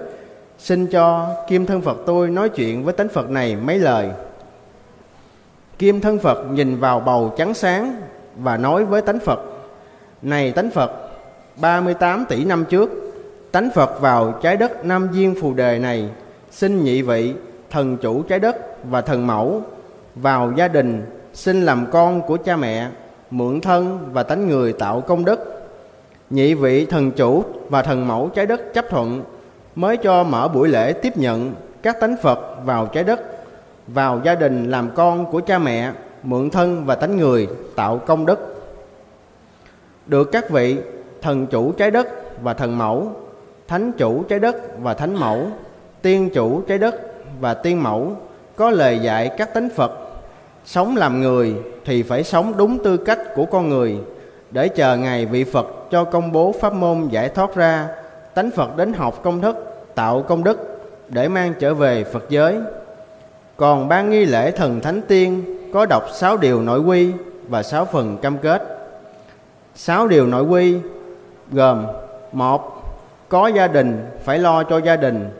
xin 0.58 0.86
cho 0.86 1.28
kim 1.48 1.66
thân 1.66 1.80
Phật 1.80 1.96
tôi 2.06 2.30
nói 2.30 2.48
chuyện 2.48 2.84
với 2.84 2.94
tánh 2.94 3.08
Phật 3.08 3.30
này 3.30 3.56
mấy 3.56 3.78
lời. 3.78 4.10
Kim 5.78 6.00
thân 6.00 6.18
Phật 6.18 6.44
nhìn 6.52 6.80
vào 6.80 7.00
bầu 7.00 7.34
trắng 7.36 7.54
sáng 7.54 8.00
và 8.36 8.56
nói 8.56 8.84
với 8.84 9.02
tánh 9.02 9.18
Phật, 9.18 9.40
Này 10.22 10.52
tánh 10.52 10.70
Phật, 10.70 10.92
38 11.60 12.24
tỷ 12.28 12.44
năm 12.44 12.64
trước, 12.64 12.90
tánh 13.52 13.70
Phật 13.74 14.00
vào 14.00 14.32
trái 14.42 14.56
đất 14.56 14.84
Nam 14.84 15.08
Diên 15.12 15.34
Phù 15.40 15.54
Đề 15.54 15.78
này, 15.78 16.08
xin 16.50 16.84
nhị 16.84 17.02
vị, 17.02 17.34
thần 17.70 17.96
chủ 17.96 18.22
trái 18.22 18.38
đất 18.38 18.84
và 18.90 19.00
thần 19.00 19.26
mẫu, 19.26 19.62
vào 20.14 20.52
gia 20.56 20.68
đình, 20.68 21.06
xin 21.34 21.62
làm 21.62 21.86
con 21.90 22.22
của 22.22 22.36
cha 22.36 22.56
mẹ, 22.56 22.88
mượn 23.30 23.60
thân 23.60 24.08
và 24.12 24.22
tánh 24.22 24.48
người 24.48 24.72
tạo 24.72 25.00
công 25.00 25.24
đức. 25.24 25.68
Nhị 26.30 26.54
vị 26.54 26.86
thần 26.86 27.10
chủ 27.10 27.44
và 27.68 27.82
thần 27.82 28.08
mẫu 28.08 28.30
trái 28.34 28.46
đất 28.46 28.74
chấp 28.74 28.84
thuận, 28.90 29.22
mới 29.74 29.96
cho 29.96 30.24
mở 30.24 30.48
buổi 30.48 30.68
lễ 30.68 30.92
tiếp 30.92 31.16
nhận 31.16 31.54
các 31.82 32.00
tánh 32.00 32.16
Phật 32.22 32.56
vào 32.64 32.86
trái 32.86 33.04
đất 33.04 33.37
vào 33.94 34.20
gia 34.24 34.34
đình 34.34 34.70
làm 34.70 34.90
con 34.94 35.26
của 35.32 35.40
cha 35.40 35.58
mẹ, 35.58 35.92
mượn 36.22 36.50
thân 36.50 36.84
và 36.86 36.94
tánh 36.94 37.16
người, 37.16 37.48
tạo 37.76 37.98
công 37.98 38.26
đức. 38.26 38.70
Được 40.06 40.32
các 40.32 40.50
vị 40.50 40.76
thần 41.22 41.46
chủ 41.46 41.72
trái 41.72 41.90
đất 41.90 42.08
và 42.42 42.54
thần 42.54 42.78
mẫu, 42.78 43.12
thánh 43.68 43.92
chủ 43.92 44.22
trái 44.22 44.38
đất 44.38 44.56
và 44.82 44.94
thánh 44.94 45.14
mẫu, 45.14 45.46
tiên 46.02 46.30
chủ 46.34 46.60
trái 46.60 46.78
đất 46.78 46.94
và 47.40 47.54
tiên 47.54 47.82
mẫu, 47.82 48.12
có 48.56 48.70
lời 48.70 48.98
dạy 48.98 49.30
các 49.38 49.54
tánh 49.54 49.68
phật, 49.76 49.92
sống 50.64 50.96
làm 50.96 51.20
người 51.20 51.54
thì 51.84 52.02
phải 52.02 52.24
sống 52.24 52.52
đúng 52.56 52.84
tư 52.84 52.96
cách 52.96 53.18
của 53.34 53.44
con 53.44 53.68
người, 53.68 53.98
để 54.50 54.68
chờ 54.68 54.96
ngày 54.96 55.26
vị 55.26 55.44
phật 55.44 55.66
cho 55.90 56.04
công 56.04 56.32
bố 56.32 56.54
pháp 56.60 56.72
môn 56.72 57.08
giải 57.08 57.28
thoát 57.28 57.54
ra, 57.54 57.88
tánh 58.34 58.50
phật 58.50 58.76
đến 58.76 58.92
học 58.92 59.20
công 59.22 59.40
thức, 59.40 59.56
tạo 59.94 60.22
công 60.22 60.44
đức, 60.44 60.80
để 61.08 61.28
mang 61.28 61.54
trở 61.58 61.74
về 61.74 62.04
phật 62.04 62.24
giới 62.28 62.56
còn 63.58 63.88
ban 63.88 64.10
nghi 64.10 64.24
lễ 64.24 64.50
thần 64.50 64.80
thánh 64.80 65.02
tiên 65.08 65.44
có 65.72 65.86
đọc 65.86 66.02
sáu 66.12 66.36
điều 66.36 66.62
nội 66.62 66.80
quy 66.80 67.12
và 67.48 67.62
sáu 67.62 67.84
phần 67.84 68.18
cam 68.18 68.38
kết. 68.38 68.62
Sáu 69.74 70.08
điều 70.08 70.26
nội 70.26 70.42
quy 70.42 70.76
gồm 71.52 71.86
một 72.32 72.74
Có 73.28 73.46
gia 73.46 73.66
đình 73.66 74.06
phải 74.24 74.38
lo 74.38 74.62
cho 74.64 74.78
gia 74.78 74.96
đình. 74.96 75.30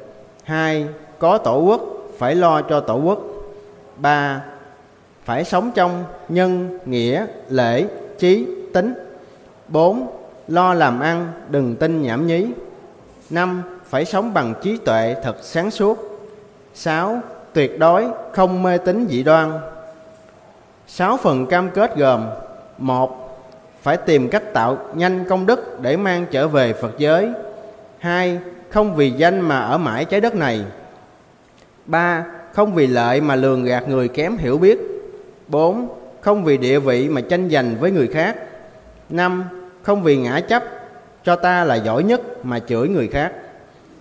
Hai 0.45 0.87
Có 1.19 1.39
tổ 1.39 1.59
quốc 1.61 1.81
phải 2.19 2.35
lo 2.35 2.63
cho 2.63 2.81
tổ 2.81 2.97
quốc. 2.97 3.19
Ba 3.97 4.45
Phải 5.25 5.45
sống 5.45 5.71
trong 5.75 6.05
nhân, 6.29 6.79
nghĩa, 6.85 7.27
lễ, 7.49 7.87
trí, 8.19 8.47
tính. 8.75 8.95
Bốn 9.69 10.07
Lo 10.49 10.75
làm 10.75 11.01
ăn, 11.01 11.33
đừng 11.49 11.77
tin 11.77 12.03
nhảm 12.03 12.27
nhí. 12.27 12.47
Năm 13.31 13.63
Phải 13.85 14.05
sống 14.05 14.35
bằng 14.35 14.55
trí 14.63 14.77
tuệ 14.77 15.17
thật 15.23 15.37
sáng 15.43 15.71
suốt. 15.71 15.99
Sáu 16.75 17.21
tuyệt 17.53 17.79
đối 17.79 18.07
không 18.33 18.63
mê 18.63 18.79
tín 18.79 19.07
dị 19.11 19.23
đoan. 19.23 19.53
Sáu 20.87 21.17
phần 21.17 21.47
cam 21.47 21.71
kết 21.71 21.97
gồm, 21.97 22.27
một, 22.79 23.25
Phải 23.83 23.97
tìm 23.97 24.29
cách 24.29 24.53
tạo 24.53 24.79
nhanh 24.95 25.25
công 25.29 25.47
đức 25.47 25.81
để 25.81 25.97
mang 25.97 26.27
trở 26.31 26.49
về 26.49 26.73
Phật 26.73 26.99
giới. 26.99 27.31
hai, 27.99 28.39
Không 28.71 28.95
vì 28.95 29.11
danh 29.11 29.41
mà 29.41 29.61
ở 29.61 29.79
mãi 29.79 30.05
trái 30.05 30.21
đất 30.21 30.35
này. 30.35 30.65
ba, 31.87 32.25
Không 32.53 32.75
vì 32.75 32.87
lợi 32.87 33.21
mà 33.21 33.35
lường 33.35 33.65
gạt 33.65 33.89
người 33.89 34.09
kém 34.09 34.37
hiểu 34.37 34.59
biết. 34.59 34.79
bốn, 35.49 35.89
Không 36.21 36.45
vì 36.45 36.57
địa 36.57 36.79
vị 36.79 37.09
mà 37.09 37.21
tranh 37.21 37.51
giành 37.51 37.77
với 37.81 37.91
người 37.91 38.07
khác. 38.07 38.37
năm, 39.09 39.45
Không 39.83 40.03
vì 40.03 40.17
ngã 40.17 40.41
chấp, 40.41 40.63
cho 41.25 41.37
ta 41.37 41.65
là 41.65 41.75
giỏi 41.75 42.03
nhất 42.03 42.45
mà 42.45 42.59
chửi 42.59 42.89
người 42.89 43.09
khác. 43.09 43.33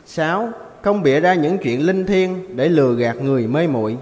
sáu 0.06 0.50
không 0.81 1.03
bịa 1.03 1.19
ra 1.19 1.34
những 1.34 1.57
chuyện 1.57 1.86
linh 1.86 2.05
thiêng 2.05 2.57
để 2.57 2.69
lừa 2.69 2.93
gạt 2.93 3.15
người 3.15 3.48
mê 3.48 3.67
muội. 3.67 3.98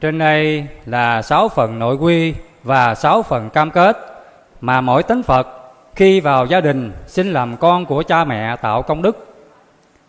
Trên 0.00 0.18
đây 0.18 0.66
là 0.86 1.22
sáu 1.22 1.48
phần 1.48 1.78
nội 1.78 1.96
quy 1.96 2.34
và 2.62 2.94
sáu 2.94 3.22
phần 3.22 3.50
cam 3.50 3.70
kết 3.70 3.96
mà 4.60 4.80
mỗi 4.80 5.02
tánh 5.02 5.22
Phật 5.22 5.48
khi 5.94 6.20
vào 6.20 6.46
gia 6.46 6.60
đình 6.60 6.92
xin 7.06 7.32
làm 7.32 7.56
con 7.56 7.86
của 7.86 8.02
cha 8.02 8.24
mẹ 8.24 8.56
tạo 8.56 8.82
công 8.82 9.02
đức. 9.02 9.26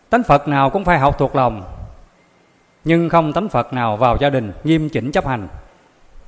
Tánh 0.09 0.23
Phật 0.23 0.47
nào 0.47 0.69
cũng 0.69 0.85
phải 0.85 0.99
học 0.99 1.17
thuộc 1.17 1.35
lòng, 1.35 1.63
nhưng 2.83 3.09
không 3.09 3.33
tánh 3.33 3.49
Phật 3.49 3.73
nào 3.73 3.97
vào 3.97 4.17
gia 4.19 4.29
đình 4.29 4.51
nghiêm 4.63 4.89
chỉnh 4.89 5.11
chấp 5.11 5.27
hành, 5.27 5.47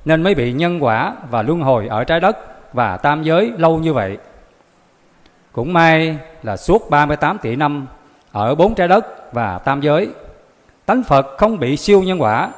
nên 0.04 0.22
mới 0.22 0.34
bị 0.34 0.52
nhân 0.52 0.84
quả 0.84 1.14
và 1.30 1.42
luân 1.42 1.60
hồi 1.60 1.86
ở 1.88 2.04
trái 2.04 2.20
đất 2.20 2.36
và 2.72 2.96
tam 2.96 3.22
giới 3.22 3.52
lâu 3.58 3.78
như 3.78 3.92
vậy. 3.92 4.18
Cũng 5.52 5.72
may 5.72 6.18
là 6.42 6.56
suốt 6.56 6.90
38 6.90 7.38
tỷ 7.38 7.56
năm 7.56 7.86
ở 8.36 8.54
bốn 8.54 8.74
trái 8.74 8.88
đất 8.88 9.32
và 9.32 9.58
tam 9.58 9.80
giới. 9.80 10.08
Tánh 10.86 11.02
Phật 11.02 11.38
không 11.38 11.58
bị 11.58 11.76
siêu 11.76 12.02
nhân 12.02 12.22
quả. 12.22 12.50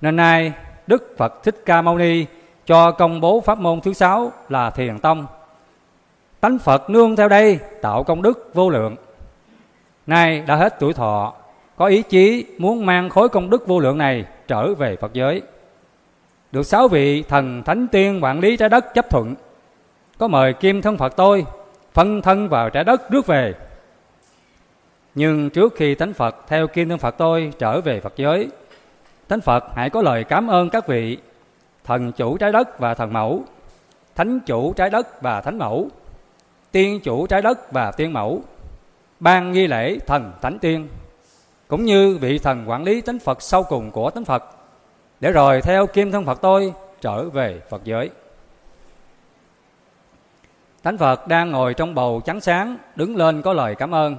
Nên 0.00 0.16
nay 0.16 0.52
Đức 0.86 1.14
Phật 1.18 1.42
Thích 1.42 1.62
Ca 1.66 1.82
Mâu 1.82 1.98
Ni 1.98 2.26
cho 2.66 2.90
công 2.90 3.20
bố 3.20 3.40
pháp 3.40 3.58
môn 3.58 3.80
thứ 3.80 3.92
sáu 3.92 4.32
là 4.48 4.70
Thiền 4.70 4.98
Tông. 4.98 5.26
Tánh 6.40 6.58
Phật 6.58 6.90
nương 6.90 7.16
theo 7.16 7.28
đây 7.28 7.58
tạo 7.82 8.04
công 8.04 8.22
đức 8.22 8.50
vô 8.54 8.70
lượng. 8.70 8.96
Nay 10.06 10.42
đã 10.46 10.56
hết 10.56 10.80
tuổi 10.80 10.92
thọ, 10.92 11.32
có 11.76 11.86
ý 11.86 12.02
chí 12.02 12.46
muốn 12.58 12.86
mang 12.86 13.08
khối 13.10 13.28
công 13.28 13.50
đức 13.50 13.66
vô 13.66 13.78
lượng 13.78 13.98
này 13.98 14.24
trở 14.48 14.74
về 14.74 14.96
Phật 14.96 15.12
giới. 15.12 15.42
Được 16.52 16.66
sáu 16.66 16.88
vị 16.88 17.22
thần 17.22 17.62
thánh 17.62 17.88
tiên 17.88 18.24
quản 18.24 18.40
lý 18.40 18.56
trái 18.56 18.68
đất 18.68 18.94
chấp 18.94 19.10
thuận. 19.10 19.34
Có 20.18 20.28
mời 20.28 20.52
kim 20.52 20.82
thân 20.82 20.98
Phật 20.98 21.16
tôi 21.16 21.46
phân 21.92 22.22
thân 22.22 22.48
vào 22.48 22.70
trái 22.70 22.84
đất 22.84 23.10
rước 23.10 23.26
về 23.26 23.54
nhưng 25.14 25.50
trước 25.50 25.74
khi 25.76 25.94
Thánh 25.94 26.12
Phật 26.12 26.36
theo 26.48 26.66
Kim 26.66 26.88
Thân 26.88 26.98
Phật 26.98 27.14
tôi 27.18 27.52
trở 27.58 27.80
về 27.80 28.00
Phật 28.00 28.12
giới, 28.16 28.48
Thánh 29.28 29.40
Phật 29.40 29.64
hãy 29.74 29.90
có 29.90 30.02
lời 30.02 30.24
cảm 30.24 30.48
ơn 30.48 30.70
các 30.70 30.86
vị 30.86 31.18
thần 31.84 32.12
chủ 32.12 32.36
trái 32.36 32.52
đất 32.52 32.78
và 32.78 32.94
thần 32.94 33.12
mẫu, 33.12 33.44
thánh 34.14 34.40
chủ 34.40 34.72
trái 34.72 34.90
đất 34.90 35.22
và 35.22 35.40
thánh 35.40 35.58
mẫu, 35.58 35.88
tiên 36.72 37.00
chủ 37.00 37.26
trái 37.26 37.42
đất 37.42 37.72
và 37.72 37.90
tiên 37.90 38.12
mẫu, 38.12 38.42
ban 39.20 39.52
nghi 39.52 39.66
lễ 39.66 39.98
thần 40.06 40.32
thánh 40.42 40.58
tiên, 40.58 40.88
cũng 41.68 41.84
như 41.84 42.18
vị 42.20 42.38
thần 42.38 42.64
quản 42.66 42.84
lý 42.84 43.00
Thánh 43.00 43.18
Phật 43.18 43.42
sau 43.42 43.62
cùng 43.62 43.90
của 43.90 44.10
Thánh 44.10 44.24
Phật, 44.24 44.44
để 45.20 45.32
rồi 45.32 45.60
theo 45.60 45.86
Kim 45.86 46.12
Thân 46.12 46.24
Phật 46.24 46.38
tôi 46.42 46.72
trở 47.00 47.28
về 47.28 47.60
Phật 47.68 47.84
giới. 47.84 48.10
Thánh 50.82 50.98
Phật 50.98 51.28
đang 51.28 51.50
ngồi 51.50 51.74
trong 51.74 51.94
bầu 51.94 52.20
trắng 52.24 52.40
sáng, 52.40 52.76
đứng 52.96 53.16
lên 53.16 53.42
có 53.42 53.52
lời 53.52 53.74
cảm 53.74 53.94
ơn. 53.94 54.16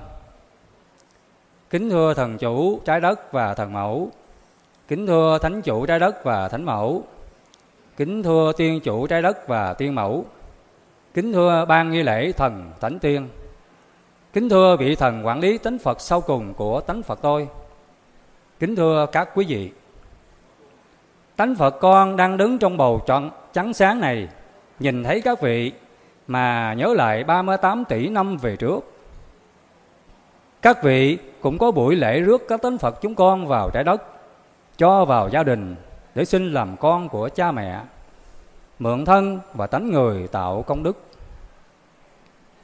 Kính 1.73 1.89
thưa 1.89 2.13
thần 2.13 2.37
chủ 2.37 2.79
trái 2.85 3.01
đất 3.01 3.31
và 3.31 3.53
thần 3.53 3.73
mẫu. 3.73 4.11
Kính 4.87 5.07
thưa 5.07 5.37
thánh 5.41 5.61
chủ 5.61 5.85
trái 5.85 5.99
đất 5.99 6.23
và 6.23 6.47
thánh 6.49 6.65
mẫu. 6.65 7.03
Kính 7.97 8.23
thưa 8.23 8.51
tiên 8.57 8.79
chủ 8.83 9.07
trái 9.07 9.21
đất 9.21 9.47
và 9.47 9.73
tiên 9.73 9.95
mẫu. 9.95 10.25
Kính 11.13 11.33
thưa 11.33 11.65
ban 11.65 11.91
nghi 11.91 12.03
lễ 12.03 12.31
thần 12.31 12.71
thánh 12.81 12.99
tiên. 12.99 13.29
Kính 14.33 14.49
thưa 14.49 14.75
vị 14.77 14.95
thần 14.95 15.25
quản 15.25 15.39
lý 15.39 15.57
tánh 15.57 15.77
Phật 15.77 16.01
sau 16.01 16.21
cùng 16.21 16.53
của 16.53 16.81
tánh 16.81 17.03
Phật 17.03 17.19
tôi. 17.21 17.47
Kính 18.59 18.75
thưa 18.75 19.05
các 19.11 19.29
quý 19.35 19.45
vị. 19.47 19.71
tánh 21.35 21.55
Phật 21.55 21.79
con 21.79 22.17
đang 22.17 22.37
đứng 22.37 22.57
trong 22.57 22.77
bầu 22.77 23.01
trọn 23.07 23.29
trắng 23.53 23.73
sáng 23.73 23.99
này, 23.99 24.27
nhìn 24.79 25.03
thấy 25.03 25.21
các 25.21 25.41
vị 25.41 25.71
mà 26.27 26.73
nhớ 26.73 26.93
lại 26.97 27.23
38 27.23 27.85
tỷ 27.85 28.09
năm 28.09 28.37
về 28.37 28.55
trước. 28.55 28.92
Các 30.63 30.83
vị 30.83 31.17
cũng 31.41 31.57
có 31.57 31.71
buổi 31.71 31.95
lễ 31.95 32.19
rước 32.19 32.47
các 32.47 32.61
tánh 32.61 32.77
Phật 32.77 33.01
chúng 33.01 33.15
con 33.15 33.47
vào 33.47 33.69
trái 33.69 33.83
đất, 33.83 34.03
cho 34.77 35.05
vào 35.05 35.29
gia 35.29 35.43
đình 35.43 35.75
để 36.15 36.25
xin 36.25 36.53
làm 36.53 36.77
con 36.77 37.09
của 37.09 37.29
cha 37.35 37.51
mẹ, 37.51 37.79
mượn 38.79 39.05
thân 39.05 39.39
và 39.53 39.67
tánh 39.67 39.91
người 39.91 40.27
tạo 40.27 40.61
công 40.67 40.83
đức. 40.83 40.97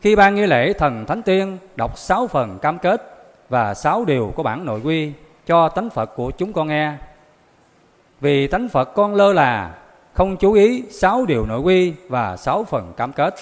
Khi 0.01 0.15
ban 0.15 0.35
nghi 0.35 0.45
lễ 0.45 0.73
thần 0.73 1.05
thánh 1.05 1.21
tiên 1.21 1.57
đọc 1.75 1.97
sáu 1.97 2.27
phần 2.27 2.59
cam 2.59 2.79
kết 2.79 3.27
và 3.49 3.73
sáu 3.73 4.05
điều 4.05 4.33
của 4.35 4.43
bản 4.43 4.65
nội 4.65 4.81
quy 4.83 5.11
cho 5.45 5.69
tánh 5.69 5.89
Phật 5.89 6.15
của 6.15 6.31
chúng 6.31 6.53
con 6.53 6.67
nghe. 6.67 6.93
Vì 8.21 8.47
tánh 8.47 8.69
Phật 8.69 8.85
con 8.85 9.15
lơ 9.15 9.33
là, 9.33 9.75
không 10.13 10.37
chú 10.37 10.53
ý 10.53 10.83
sáu 10.91 11.25
điều 11.25 11.45
nội 11.45 11.59
quy 11.59 11.93
và 12.09 12.37
sáu 12.37 12.63
phần 12.63 12.93
cam 12.97 13.13
kết. 13.13 13.35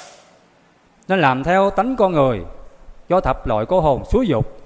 Nên 1.07 1.19
làm 1.19 1.43
theo 1.43 1.69
tánh 1.69 1.95
con 1.95 2.11
người, 2.11 2.41
do 3.09 3.19
thập 3.19 3.47
loại 3.47 3.65
cô 3.65 3.81
hồn 3.81 4.03
xúi 4.05 4.27
dục, 4.27 4.59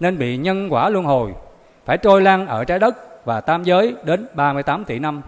nên 0.00 0.18
bị 0.18 0.36
nhân 0.36 0.68
quả 0.72 0.88
luân 0.88 1.04
hồi, 1.04 1.34
phải 1.84 1.98
trôi 1.98 2.22
lăn 2.22 2.46
ở 2.46 2.64
trái 2.64 2.78
đất 2.78 3.24
và 3.24 3.40
tam 3.40 3.64
giới 3.64 3.94
đến 4.04 4.26
38 4.34 4.84
tỷ 4.84 4.98
năm. 4.98 5.22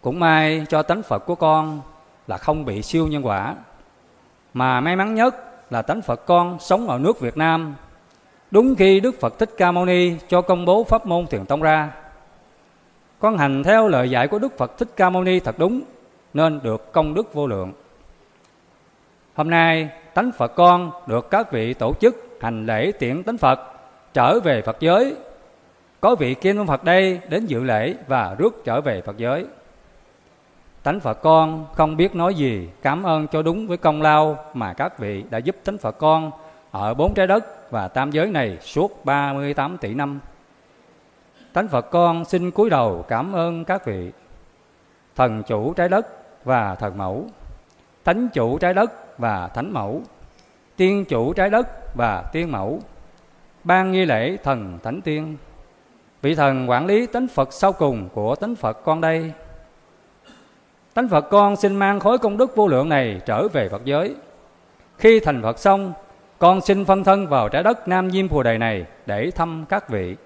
Cũng 0.00 0.20
may 0.20 0.66
cho 0.68 0.82
tánh 0.82 1.02
Phật 1.02 1.18
của 1.26 1.34
con 1.34 1.80
là 2.26 2.38
không 2.38 2.64
bị 2.64 2.82
siêu 2.82 3.06
nhân 3.06 3.26
quả, 3.26 3.54
mà 4.54 4.80
may 4.80 4.96
mắn 4.96 5.14
nhất 5.14 5.34
là 5.70 5.82
tánh 5.82 6.02
Phật 6.02 6.26
con 6.26 6.58
sống 6.60 6.88
ở 6.88 6.98
nước 6.98 7.20
Việt 7.20 7.36
Nam 7.36 7.74
Đúng 8.50 8.74
khi 8.76 9.00
Đức 9.00 9.20
Phật 9.20 9.38
Thích 9.38 9.50
Ca 9.56 9.72
Mâu 9.72 9.84
Ni 9.84 10.12
cho 10.28 10.42
công 10.42 10.64
bố 10.64 10.84
pháp 10.84 11.06
môn 11.06 11.26
thiền 11.26 11.46
tông 11.46 11.62
ra, 11.62 11.90
con 13.18 13.38
hành 13.38 13.62
theo 13.62 13.88
lời 13.88 14.10
dạy 14.10 14.28
của 14.28 14.38
Đức 14.38 14.58
Phật 14.58 14.78
Thích 14.78 14.88
Ca 14.96 15.10
Mâu 15.10 15.24
Ni 15.24 15.40
thật 15.40 15.54
đúng 15.58 15.80
nên 16.34 16.60
được 16.62 16.92
công 16.92 17.14
đức 17.14 17.34
vô 17.34 17.46
lượng. 17.46 17.72
Hôm 19.34 19.50
nay 19.50 19.88
tánh 20.16 20.32
Phật 20.32 20.54
con 20.54 20.90
được 21.06 21.30
các 21.30 21.52
vị 21.52 21.74
tổ 21.74 21.94
chức 22.00 22.38
hành 22.40 22.66
lễ 22.66 22.92
tiễn 22.98 23.22
tánh 23.22 23.36
Phật 23.36 23.60
trở 24.14 24.40
về 24.40 24.62
Phật 24.62 24.76
giới. 24.80 25.16
Có 26.00 26.14
vị 26.14 26.34
Kim 26.34 26.66
Phật 26.66 26.84
đây 26.84 27.20
đến 27.28 27.46
dự 27.46 27.62
lễ 27.62 27.94
và 28.06 28.34
rước 28.38 28.62
trở 28.64 28.80
về 28.80 29.02
Phật 29.02 29.16
giới. 29.16 29.46
Tánh 30.82 31.00
Phật 31.00 31.22
con 31.22 31.66
không 31.72 31.96
biết 31.96 32.14
nói 32.14 32.34
gì 32.34 32.68
cảm 32.82 33.02
ơn 33.02 33.26
cho 33.26 33.42
đúng 33.42 33.66
với 33.66 33.76
công 33.76 34.02
lao 34.02 34.44
mà 34.54 34.72
các 34.72 34.98
vị 34.98 35.24
đã 35.30 35.38
giúp 35.38 35.56
tánh 35.64 35.78
Phật 35.78 35.98
con 35.98 36.30
ở 36.70 36.94
bốn 36.94 37.14
trái 37.14 37.26
đất 37.26 37.70
và 37.70 37.88
tam 37.88 38.10
giới 38.10 38.26
này 38.26 38.58
suốt 38.60 39.04
38 39.04 39.78
tỷ 39.78 39.94
năm. 39.94 40.20
tánh 41.52 41.68
Phật 41.68 41.90
con 41.90 42.24
xin 42.24 42.50
cúi 42.50 42.70
đầu 42.70 43.04
cảm 43.08 43.32
ơn 43.32 43.64
các 43.64 43.86
vị 43.86 44.12
thần 45.16 45.42
chủ 45.42 45.72
trái 45.72 45.88
đất 45.88 46.06
và 46.44 46.74
thần 46.74 46.98
mẫu, 46.98 47.26
thánh 48.04 48.28
chủ 48.28 48.58
trái 48.58 48.74
đất 48.74 49.05
và 49.18 49.48
thánh 49.48 49.72
mẫu, 49.72 50.02
tiên 50.76 51.04
chủ 51.04 51.32
trái 51.32 51.50
đất 51.50 51.94
và 51.94 52.22
tiên 52.32 52.52
mẫu, 52.52 52.80
ban 53.64 53.92
nghi 53.92 54.04
lễ 54.04 54.36
thần 54.42 54.78
thánh 54.82 55.00
tiên, 55.00 55.36
vị 56.22 56.34
thần 56.34 56.70
quản 56.70 56.86
lý 56.86 57.06
tánh 57.06 57.28
Phật 57.28 57.52
sau 57.52 57.72
cùng 57.72 58.08
của 58.14 58.34
tánh 58.34 58.54
Phật 58.54 58.84
con 58.84 59.00
đây. 59.00 59.32
Tánh 60.94 61.08
Phật 61.08 61.20
con 61.30 61.56
xin 61.56 61.76
mang 61.76 62.00
khối 62.00 62.18
công 62.18 62.36
đức 62.36 62.56
vô 62.56 62.68
lượng 62.68 62.88
này 62.88 63.20
trở 63.26 63.48
về 63.48 63.68
Phật 63.68 63.84
giới. 63.84 64.14
Khi 64.98 65.20
thành 65.20 65.42
Phật 65.42 65.58
xong, 65.58 65.92
con 66.38 66.60
xin 66.60 66.84
phân 66.84 67.04
thân 67.04 67.26
vào 67.26 67.48
trái 67.48 67.62
đất 67.62 67.88
Nam 67.88 68.10
Diêm 68.10 68.28
Phù 68.28 68.42
Đề 68.42 68.58
này 68.58 68.86
để 69.06 69.30
thăm 69.30 69.64
các 69.68 69.88
vị. 69.88 70.16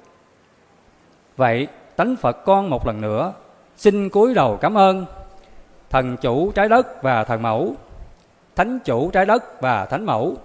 Vậy, 1.37 1.69
tánh 1.97 2.17
Phật 2.17 2.45
con 2.45 2.71
một 2.71 2.87
lần 2.87 3.01
nữa 3.01 3.33
xin 3.77 4.09
cúi 4.09 4.35
đầu 4.35 4.59
cảm 4.61 4.79
ơn 4.79 5.07
thần 5.91 6.17
chủ 6.17 6.53
trái 6.53 6.69
đất 6.69 7.03
và 7.03 7.25
thần 7.25 7.43
mẫu, 7.43 7.75
thánh 8.61 8.79
chủ 8.85 9.11
trái 9.11 9.27
đất 9.27 9.61
và 9.61 9.87
thánh 9.87 10.07
mẫu, 10.07 10.37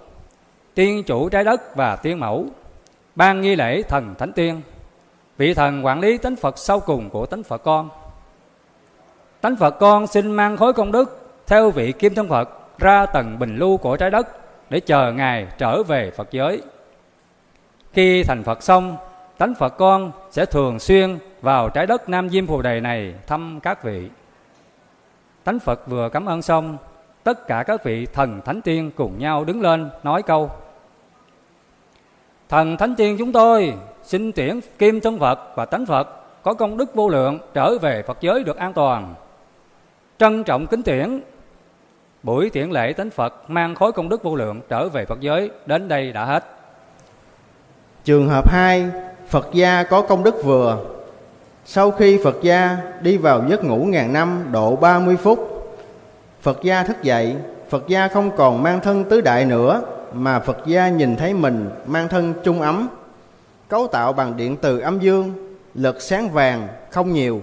tiên 0.74 1.02
chủ 1.06 1.28
trái 1.28 1.44
đất 1.44 1.76
và 1.76 1.96
tiên 1.96 2.20
mẫu, 2.20 2.46
ban 3.16 3.40
nghi 3.40 3.56
lễ 3.56 3.82
thần 3.82 4.14
thánh 4.18 4.32
tiên, 4.32 4.60
vị 5.36 5.54
thần 5.54 5.86
quản 5.86 6.00
lý 6.00 6.18
tánh 6.18 6.36
Phật 6.36 6.58
sau 6.58 6.80
cùng 6.80 7.10
của 7.10 7.26
tánh 7.26 7.42
Phật 7.42 7.62
con. 7.62 7.88
Tánh 9.40 9.56
Phật 9.56 9.70
con 9.70 10.06
xin 10.06 10.32
mang 10.32 10.56
khối 10.56 10.72
công 10.72 10.92
đức 10.92 11.30
theo 11.46 11.70
vị 11.70 11.92
Kim 11.92 12.14
Thân 12.14 12.28
Phật 12.28 12.78
ra 12.78 13.06
tầng 13.06 13.38
bình 13.38 13.56
lưu 13.56 13.76
của 13.76 13.96
trái 13.96 14.10
đất 14.10 14.28
để 14.70 14.80
chờ 14.80 15.12
Ngài 15.12 15.46
trở 15.58 15.82
về 15.82 16.10
Phật 16.10 16.28
giới. 16.30 16.62
Khi 17.92 18.22
thành 18.22 18.42
Phật 18.44 18.62
xong, 18.62 18.96
tánh 19.38 19.54
Phật 19.54 19.76
con 19.76 20.12
sẽ 20.30 20.46
thường 20.46 20.78
xuyên 20.78 21.18
vào 21.40 21.68
trái 21.68 21.86
đất 21.86 22.08
Nam 22.08 22.28
Diêm 22.28 22.46
Phù 22.46 22.62
Đề 22.62 22.80
này 22.80 23.14
thăm 23.26 23.60
các 23.62 23.82
vị. 23.82 24.08
Tánh 25.44 25.58
Phật 25.58 25.86
vừa 25.86 26.08
cảm 26.08 26.26
ơn 26.26 26.42
xong, 26.42 26.76
tất 27.26 27.46
cả 27.46 27.62
các 27.62 27.84
vị 27.84 28.06
thần 28.06 28.40
thánh 28.44 28.62
tiên 28.62 28.90
cùng 28.96 29.18
nhau 29.18 29.44
đứng 29.44 29.60
lên 29.60 29.90
nói 30.02 30.22
câu 30.22 30.50
Thần 32.48 32.76
thánh 32.76 32.94
tiên 32.94 33.16
chúng 33.18 33.32
tôi 33.32 33.74
xin 34.02 34.32
tiễn 34.32 34.60
Kim 34.78 35.00
Thân 35.00 35.18
Phật 35.18 35.38
và 35.54 35.64
Tánh 35.64 35.86
Phật 35.86 36.08
có 36.42 36.54
công 36.54 36.76
đức 36.76 36.94
vô 36.94 37.08
lượng 37.08 37.38
trở 37.54 37.78
về 37.78 38.02
Phật 38.02 38.18
giới 38.20 38.44
được 38.44 38.56
an 38.56 38.72
toàn. 38.72 39.14
Trân 40.18 40.44
trọng 40.44 40.66
kính 40.66 40.82
tiễn 40.82 41.20
Buổi 42.22 42.50
tiễn 42.50 42.70
lễ 42.70 42.92
tánh 42.92 43.10
Phật 43.10 43.50
mang 43.50 43.74
khối 43.74 43.92
công 43.92 44.08
đức 44.08 44.22
vô 44.22 44.34
lượng 44.34 44.60
trở 44.68 44.88
về 44.88 45.04
Phật 45.04 45.20
giới 45.20 45.50
đến 45.66 45.88
đây 45.88 46.12
đã 46.12 46.24
hết. 46.24 46.44
Trường 48.04 48.28
hợp 48.28 48.50
2, 48.50 48.86
Phật 49.28 49.48
gia 49.52 49.82
có 49.82 50.02
công 50.02 50.24
đức 50.24 50.44
vừa. 50.44 50.84
Sau 51.64 51.90
khi 51.90 52.20
Phật 52.24 52.36
gia 52.42 52.76
đi 53.00 53.16
vào 53.16 53.44
giấc 53.48 53.64
ngủ 53.64 53.84
ngàn 53.84 54.12
năm 54.12 54.44
độ 54.52 54.76
30 54.76 55.16
phút, 55.16 55.55
Phật 56.46 56.62
gia 56.62 56.82
thức 56.82 57.02
dậy, 57.02 57.36
Phật 57.68 57.88
gia 57.88 58.08
không 58.08 58.30
còn 58.36 58.62
mang 58.62 58.80
thân 58.80 59.04
tứ 59.04 59.20
đại 59.20 59.44
nữa, 59.44 59.82
mà 60.12 60.40
Phật 60.40 60.58
gia 60.66 60.88
nhìn 60.88 61.16
thấy 61.16 61.34
mình 61.34 61.70
mang 61.86 62.08
thân 62.08 62.34
trung 62.44 62.60
ấm, 62.60 62.88
cấu 63.68 63.86
tạo 63.86 64.12
bằng 64.12 64.36
điện 64.36 64.56
từ 64.62 64.78
âm 64.78 65.00
dương, 65.00 65.32
lực 65.74 66.02
sáng 66.02 66.30
vàng 66.30 66.68
không 66.90 67.12
nhiều. 67.12 67.40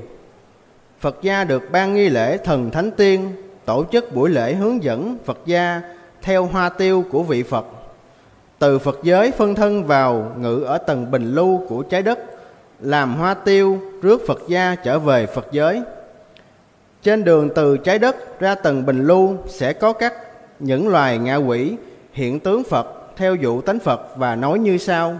Phật 1.00 1.18
gia 1.22 1.44
được 1.44 1.64
ban 1.72 1.94
nghi 1.94 2.10
lễ 2.10 2.38
thần 2.38 2.72
thánh 2.72 2.92
tiên 2.92 3.32
tổ 3.66 3.86
chức 3.92 4.16
buổi 4.16 4.30
lễ 4.30 4.54
hướng 4.54 4.84
dẫn 4.84 5.18
Phật 5.26 5.38
gia 5.46 5.82
theo 6.22 6.46
hoa 6.46 6.70
tiêu 6.70 7.04
của 7.12 7.24
vị 7.24 7.44
Phật. 7.44 7.66
Từ 8.60 8.80
Phật 8.80 9.00
giới 9.04 9.32
phân 9.32 9.56
thân 9.56 9.84
vào 9.84 10.32
ngự 10.38 10.64
ở 10.64 10.78
tầng 10.78 11.12
bình 11.12 11.36
lưu 11.36 11.66
của 11.70 11.84
trái 11.84 12.02
đất, 12.02 12.20
làm 12.80 13.16
hoa 13.16 13.34
tiêu 13.34 13.80
rước 14.02 14.22
Phật 14.28 14.40
gia 14.48 14.76
trở 14.76 15.00
về 15.00 15.26
Phật 15.26 15.48
giới. 15.52 15.82
Trên 17.04 17.24
đường 17.24 17.50
từ 17.56 17.78
trái 17.78 18.00
đất 18.00 18.40
ra 18.40 18.56
tầng 18.56 18.86
bình 18.86 19.08
lưu 19.08 19.38
sẽ 19.48 19.74
có 19.74 19.94
các 19.94 20.14
những 20.60 20.88
loài 20.88 21.18
ngạ 21.18 21.36
quỷ 21.36 21.76
hiện 22.14 22.40
tướng 22.40 22.64
Phật 22.64 22.88
theo 23.18 23.36
dụ 23.36 23.62
tánh 23.62 23.80
Phật 23.80 24.18
và 24.18 24.36
nói 24.36 24.60
như 24.60 24.78
sau. 24.78 25.20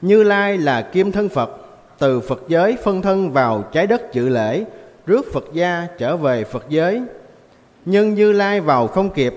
Như 0.00 0.22
Lai 0.22 0.58
là 0.58 0.82
kim 0.82 1.12
thân 1.12 1.28
Phật, 1.28 1.50
từ 1.98 2.20
Phật 2.20 2.42
giới 2.48 2.76
phân 2.82 3.02
thân 3.02 3.30
vào 3.30 3.62
trái 3.72 3.86
đất 3.86 4.12
dự 4.12 4.28
lễ, 4.28 4.64
rước 5.06 5.32
Phật 5.32 5.44
gia 5.52 5.86
trở 5.98 6.16
về 6.16 6.44
Phật 6.44 6.64
giới. 6.68 7.02
Nhưng 7.84 8.14
Như 8.14 8.32
Lai 8.32 8.60
vào 8.60 8.86
không 8.86 9.10
kịp, 9.10 9.34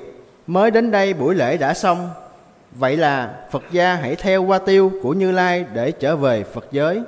mới 0.48 0.72
đến 0.72 0.92
đây 0.92 1.14
buổi 1.14 1.36
lễ 1.36 1.58
đã 1.58 1.74
xong. 1.74 2.10
Vậy 2.72 2.98
là 2.98 3.34
Phật 3.52 3.64
gia 3.72 3.96
hãy 3.96 4.16
theo 4.16 4.44
qua 4.44 4.60
tiêu 4.60 4.92
của 5.04 5.14
Như 5.14 5.32
Lai 5.32 5.66
để 5.74 5.92
trở 5.92 6.16
về 6.16 6.44
Phật 6.44 6.66
giới. 6.72 7.02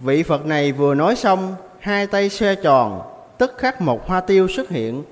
Vị 0.00 0.22
Phật 0.22 0.46
này 0.46 0.72
vừa 0.72 0.94
nói 0.94 1.16
xong, 1.16 1.54
hai 1.82 2.06
tay 2.06 2.28
xe 2.28 2.54
tròn, 2.54 3.02
tức 3.38 3.54
khắc 3.58 3.80
một 3.80 4.08
hoa 4.08 4.20
tiêu 4.20 4.48
xuất 4.48 4.68
hiện. 4.68 5.02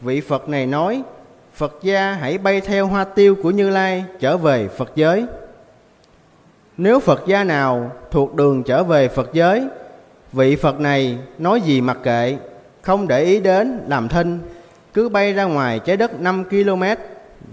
Vị 0.00 0.20
Phật 0.20 0.48
này 0.48 0.66
nói, 0.66 1.02
Phật 1.54 1.78
gia 1.82 2.12
hãy 2.12 2.38
bay 2.38 2.60
theo 2.60 2.86
hoa 2.86 3.04
tiêu 3.04 3.36
của 3.42 3.50
Như 3.50 3.70
Lai 3.70 4.04
trở 4.20 4.36
về 4.36 4.68
Phật 4.68 4.92
giới. 4.94 5.26
Nếu 6.76 7.00
Phật 7.00 7.22
gia 7.26 7.44
nào 7.44 7.92
thuộc 8.10 8.34
đường 8.34 8.62
trở 8.62 8.84
về 8.84 9.08
Phật 9.08 9.30
giới 9.32 9.68
Vị 10.32 10.56
Phật 10.56 10.80
này 10.80 11.18
nói 11.38 11.60
gì 11.60 11.80
mặc 11.80 11.98
kệ, 12.02 12.36
không 12.82 13.08
để 13.08 13.22
ý 13.22 13.40
đến 13.40 13.80
làm 13.88 14.08
thinh, 14.08 14.38
cứ 14.94 15.08
bay 15.08 15.32
ra 15.32 15.44
ngoài 15.44 15.78
trái 15.78 15.96
đất 15.96 16.20
5 16.20 16.44
km 16.44 16.82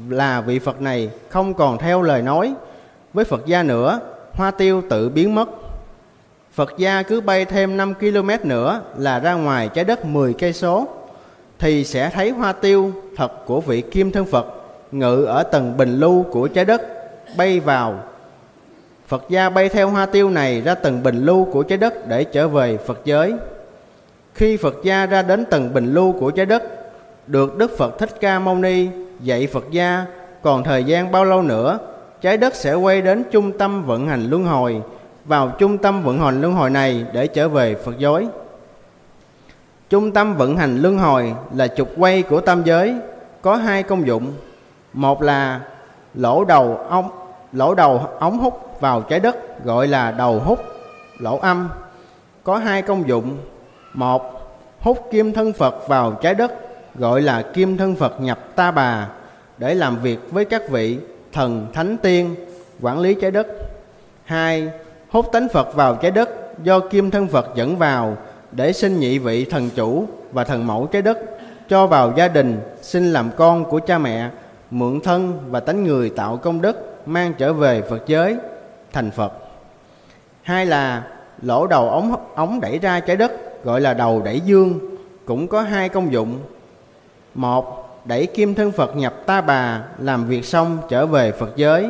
là 0.09 0.41
vị 0.41 0.59
Phật 0.59 0.81
này 0.81 1.09
không 1.29 1.53
còn 1.53 1.77
theo 1.77 2.01
lời 2.01 2.21
nói 2.21 2.53
với 3.13 3.25
Phật 3.25 3.45
gia 3.45 3.63
nữa, 3.63 3.99
hoa 4.33 4.51
tiêu 4.51 4.83
tự 4.89 5.09
biến 5.09 5.35
mất. 5.35 5.49
Phật 6.53 6.73
gia 6.77 7.03
cứ 7.03 7.21
bay 7.21 7.45
thêm 7.45 7.77
5 7.77 7.93
km 7.93 8.29
nữa 8.43 8.81
là 8.97 9.19
ra 9.19 9.33
ngoài 9.33 9.69
trái 9.73 9.85
đất 9.85 10.05
10 10.05 10.33
cây 10.33 10.53
số 10.53 10.87
thì 11.59 11.83
sẽ 11.83 12.09
thấy 12.09 12.29
hoa 12.29 12.53
tiêu 12.53 12.91
thật 13.15 13.45
của 13.45 13.61
vị 13.61 13.81
Kim 13.81 14.11
Thân 14.11 14.25
Phật 14.25 14.45
ngự 14.91 15.23
ở 15.23 15.43
tầng 15.43 15.77
bình 15.77 15.99
lưu 15.99 16.25
của 16.31 16.47
trái 16.47 16.65
đất 16.65 16.81
bay 17.37 17.59
vào 17.59 18.03
Phật 19.07 19.23
gia 19.29 19.49
bay 19.49 19.69
theo 19.69 19.89
hoa 19.89 20.05
tiêu 20.05 20.29
này 20.29 20.61
ra 20.61 20.75
tầng 20.75 21.03
bình 21.03 21.25
lưu 21.25 21.45
của 21.45 21.63
trái 21.63 21.77
đất 21.77 22.07
để 22.07 22.23
trở 22.23 22.47
về 22.47 22.77
Phật 22.77 23.01
giới. 23.05 23.33
Khi 24.33 24.57
Phật 24.57 24.75
gia 24.83 25.05
ra 25.05 25.21
đến 25.21 25.45
tầng 25.45 25.73
bình 25.73 25.93
lưu 25.93 26.11
của 26.11 26.31
trái 26.31 26.45
đất, 26.45 26.63
được 27.27 27.57
Đức 27.57 27.77
Phật 27.77 27.99
Thích 27.99 28.09
Ca 28.21 28.39
Mâu 28.39 28.55
Ni 28.55 28.87
dạy 29.19 29.47
Phật 29.47 29.65
gia 29.71 30.05
còn 30.41 30.63
thời 30.63 30.83
gian 30.83 31.11
bao 31.11 31.25
lâu 31.25 31.41
nữa, 31.41 31.79
trái 32.21 32.37
đất 32.37 32.55
sẽ 32.55 32.73
quay 32.73 33.01
đến 33.01 33.23
trung 33.31 33.57
tâm 33.57 33.85
vận 33.85 34.07
hành 34.07 34.29
luân 34.29 34.45
hồi 34.45 34.81
vào 35.29 35.51
trung 35.57 35.77
tâm 35.77 36.03
vận 36.03 36.19
hành 36.19 36.41
luân 36.41 36.53
hồi 36.53 36.69
này 36.69 37.05
để 37.13 37.27
trở 37.27 37.49
về 37.49 37.75
Phật 37.75 37.99
giới. 37.99 38.27
Trung 39.89 40.11
tâm 40.11 40.35
vận 40.35 40.57
hành 40.57 40.77
luân 40.81 40.97
hồi 40.97 41.33
là 41.55 41.67
trục 41.67 41.89
quay 41.97 42.21
của 42.21 42.41
tam 42.41 42.63
giới, 42.63 42.95
có 43.41 43.55
hai 43.55 43.83
công 43.83 44.07
dụng. 44.07 44.33
Một 44.93 45.21
là 45.21 45.61
lỗ 46.13 46.45
đầu 46.45 46.77
ống 46.77 47.09
lỗ 47.53 47.75
đầu 47.75 48.07
ống 48.19 48.39
hút 48.39 48.81
vào 48.81 49.01
trái 49.01 49.19
đất 49.19 49.65
gọi 49.65 49.87
là 49.87 50.11
đầu 50.11 50.39
hút 50.39 50.59
lỗ 51.19 51.37
âm 51.37 51.69
có 52.43 52.57
hai 52.57 52.81
công 52.81 53.07
dụng 53.07 53.37
một 53.93 54.51
hút 54.79 55.07
kim 55.11 55.33
thân 55.33 55.53
phật 55.53 55.87
vào 55.87 56.11
trái 56.11 56.35
đất 56.35 56.51
gọi 56.95 57.21
là 57.21 57.41
kim 57.41 57.77
thân 57.77 57.95
phật 57.95 58.21
nhập 58.21 58.39
ta 58.55 58.71
bà 58.71 59.09
để 59.57 59.75
làm 59.75 59.97
việc 59.97 60.19
với 60.31 60.45
các 60.45 60.69
vị 60.69 60.97
thần 61.31 61.67
thánh 61.73 61.97
tiên 61.97 62.35
quản 62.81 62.99
lý 62.99 63.13
trái 63.13 63.31
đất 63.31 63.47
hai 64.23 64.69
hút 65.09 65.31
tánh 65.31 65.49
phật 65.49 65.75
vào 65.75 65.95
trái 65.95 66.11
đất, 66.11 66.29
do 66.63 66.79
kim 66.79 67.11
thân 67.11 67.27
phật 67.27 67.49
dẫn 67.55 67.77
vào, 67.77 68.17
để 68.51 68.73
sinh 68.73 68.99
nhị 68.99 69.19
vị 69.19 69.45
thần 69.45 69.69
chủ 69.75 70.07
và 70.31 70.43
thần 70.43 70.67
mẫu 70.67 70.87
trái 70.91 71.01
đất, 71.01 71.17
cho 71.69 71.87
vào 71.87 72.13
gia 72.17 72.27
đình, 72.27 72.59
sinh 72.81 73.13
làm 73.13 73.29
con 73.37 73.65
của 73.65 73.79
cha 73.79 73.97
mẹ, 73.97 74.29
mượn 74.71 74.99
thân 75.01 75.39
và 75.49 75.59
tánh 75.59 75.83
người 75.83 76.09
tạo 76.09 76.37
công 76.37 76.61
đức 76.61 76.95
mang 77.05 77.33
trở 77.37 77.53
về 77.53 77.81
phật 77.81 78.07
giới, 78.07 78.35
thành 78.93 79.11
phật. 79.11 79.33
Hai 80.41 80.65
là 80.65 81.03
lỗ 81.41 81.67
đầu 81.67 81.89
ống 81.89 82.15
ống 82.35 82.59
đẩy 82.61 82.79
ra 82.79 82.99
trái 82.99 83.15
đất, 83.15 83.31
gọi 83.63 83.81
là 83.81 83.93
đầu 83.93 84.21
đẩy 84.25 84.39
dương, 84.39 84.79
cũng 85.25 85.47
có 85.47 85.61
hai 85.61 85.89
công 85.89 86.11
dụng. 86.11 86.39
Một, 87.35 87.89
đẩy 88.05 88.25
kim 88.25 88.55
thân 88.55 88.71
phật 88.71 88.95
nhập 88.95 89.13
ta 89.25 89.41
bà, 89.41 89.83
làm 89.99 90.25
việc 90.25 90.45
xong 90.45 90.77
trở 90.89 91.05
về 91.05 91.31
phật 91.31 91.55
giới. 91.55 91.89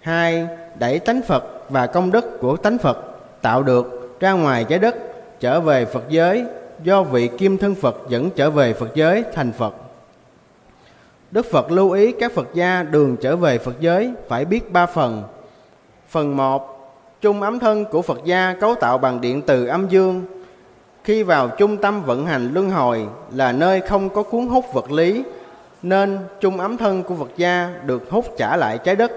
Hai, 0.00 0.46
đẩy 0.78 0.98
tánh 0.98 1.22
phật 1.22 1.55
và 1.68 1.86
công 1.86 2.10
đức 2.10 2.40
của 2.40 2.56
tánh 2.56 2.78
phật 2.78 2.98
tạo 3.42 3.62
được 3.62 4.16
ra 4.20 4.32
ngoài 4.32 4.64
trái 4.64 4.78
đất 4.78 4.96
trở 5.40 5.60
về 5.60 5.84
phật 5.84 6.04
giới 6.08 6.44
do 6.82 7.02
vị 7.02 7.28
kim 7.38 7.58
thân 7.58 7.74
phật 7.74 7.96
dẫn 8.08 8.30
trở 8.30 8.50
về 8.50 8.72
phật 8.72 8.94
giới 8.94 9.24
thành 9.34 9.52
phật. 9.52 9.74
Đức 11.30 11.46
phật 11.50 11.70
lưu 11.70 11.90
ý 11.90 12.12
các 12.12 12.32
phật 12.32 12.48
gia 12.54 12.82
đường 12.82 13.16
trở 13.16 13.36
về 13.36 13.58
phật 13.58 13.80
giới 13.80 14.12
phải 14.28 14.44
biết 14.44 14.72
ba 14.72 14.86
phần. 14.86 15.22
Phần 16.08 16.36
một 16.36 16.76
Trung 17.20 17.42
ấm 17.42 17.58
thân 17.58 17.84
của 17.84 18.02
Phật 18.02 18.24
gia 18.24 18.54
cấu 18.60 18.74
tạo 18.74 18.98
bằng 18.98 19.20
điện 19.20 19.42
từ 19.42 19.66
âm 19.66 19.88
dương. 19.88 20.22
Khi 21.04 21.22
vào 21.22 21.48
trung 21.48 21.76
tâm 21.76 22.02
vận 22.02 22.26
hành 22.26 22.50
luân 22.54 22.70
hồi 22.70 23.06
là 23.34 23.52
nơi 23.52 23.80
không 23.80 24.08
có 24.08 24.22
cuốn 24.22 24.46
hút 24.46 24.64
vật 24.72 24.90
lý, 24.90 25.24
nên 25.82 26.18
trung 26.40 26.60
ấm 26.60 26.76
thân 26.76 27.02
của 27.02 27.14
Phật 27.14 27.30
gia 27.36 27.74
được 27.84 28.10
hút 28.10 28.26
trả 28.38 28.56
lại 28.56 28.78
trái 28.78 28.96
đất 28.96 29.12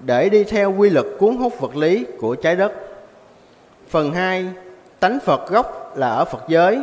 để 0.00 0.28
đi 0.28 0.44
theo 0.44 0.72
quy 0.72 0.90
luật 0.90 1.06
cuốn 1.18 1.36
hút 1.36 1.60
vật 1.60 1.76
lý 1.76 2.06
của 2.20 2.34
trái 2.34 2.56
đất. 2.56 2.72
Phần 3.88 4.12
2. 4.12 4.46
Tánh 5.00 5.18
Phật 5.24 5.50
gốc 5.50 5.96
là 5.96 6.08
ở 6.08 6.24
Phật 6.24 6.42
giới, 6.48 6.80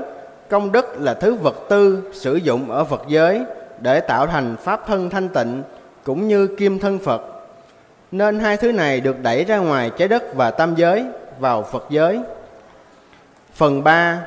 công 0.50 0.72
đức 0.72 0.96
là 1.00 1.14
thứ 1.14 1.34
vật 1.36 1.56
tư 1.70 2.04
sử 2.14 2.36
dụng 2.36 2.72
ở 2.72 2.84
Phật 2.84 3.02
giới 3.08 3.42
để 3.80 4.00
tạo 4.00 4.28
thành 4.28 4.56
pháp 4.64 4.88
thân 4.88 5.10
thanh 5.10 5.30
tịnh 5.30 5.64
cũng 6.04 6.28
như 6.28 6.48
kim 6.48 6.80
thân 6.80 7.00
Phật 7.00 7.22
nên 8.12 8.40
hai 8.40 8.58
thứ 8.58 8.72
này 8.72 9.02
được 9.02 9.24
đẩy 9.24 9.44
ra 9.44 9.58
ngoài 9.58 9.92
trái 9.98 10.08
đất 10.08 10.36
và 10.36 10.52
tam 10.52 10.76
giới 10.76 11.06
vào 11.40 11.64
Phật 11.64 11.86
giới. 11.90 12.20
Phần 13.54 13.84
3. 13.84 14.22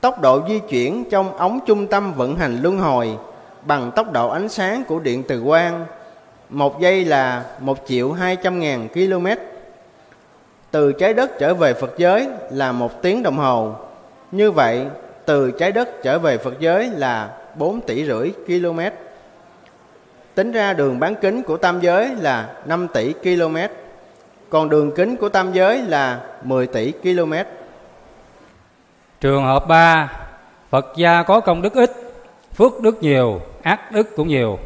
Tốc 0.00 0.20
độ 0.20 0.48
di 0.48 0.58
chuyển 0.58 1.10
trong 1.10 1.36
ống 1.36 1.60
trung 1.66 1.86
tâm 1.86 2.14
vận 2.14 2.36
hành 2.36 2.58
luân 2.62 2.78
hồi 2.78 3.16
bằng 3.66 3.90
tốc 3.96 4.12
độ 4.12 4.28
ánh 4.28 4.48
sáng 4.48 4.84
của 4.84 4.98
điện 4.98 5.22
từ 5.28 5.42
quang. 5.46 5.86
Một 6.52 6.80
giây 6.80 7.04
là 7.04 7.44
1 7.60 7.78
triệu 7.86 8.12
200 8.12 8.60
ngàn 8.60 8.88
km. 8.88 9.26
Từ 10.70 10.92
trái 10.92 11.14
đất 11.14 11.38
trở 11.38 11.54
về 11.54 11.74
Phật 11.74 11.94
giới 11.98 12.28
là 12.50 12.72
một 12.72 13.02
tiếng 13.02 13.22
đồng 13.22 13.36
hồ. 13.36 13.74
Như 14.32 14.50
vậy, 14.50 14.86
từ 15.24 15.50
trái 15.50 15.72
đất 15.72 16.02
trở 16.02 16.18
về 16.18 16.38
Phật 16.38 16.60
giới 16.60 16.90
là 16.90 17.30
4 17.54 17.80
tỷ 17.80 18.06
rưỡi 18.06 18.32
km. 18.46 18.80
Tính 20.34 20.52
ra 20.52 20.72
đường 20.72 21.00
bán 21.00 21.14
kính 21.14 21.42
của 21.42 21.56
tam 21.56 21.80
giới 21.80 22.10
là 22.20 22.48
5 22.64 22.88
tỷ 22.88 23.12
km, 23.12 23.56
còn 24.50 24.68
đường 24.68 24.92
kính 24.96 25.16
của 25.16 25.28
tam 25.28 25.52
giới 25.52 25.82
là 25.82 26.20
10 26.42 26.66
tỷ 26.66 26.92
km. 27.02 27.32
Trường 29.20 29.44
hợp 29.44 29.68
3, 29.68 30.12
Phật 30.70 30.86
gia 30.96 31.22
có 31.22 31.40
công 31.40 31.62
đức 31.62 31.74
ít, 31.74 31.92
phước 32.54 32.80
đức 32.80 33.02
nhiều, 33.02 33.40
ác 33.62 33.92
đức 33.92 34.16
cũng 34.16 34.28
nhiều. 34.28 34.58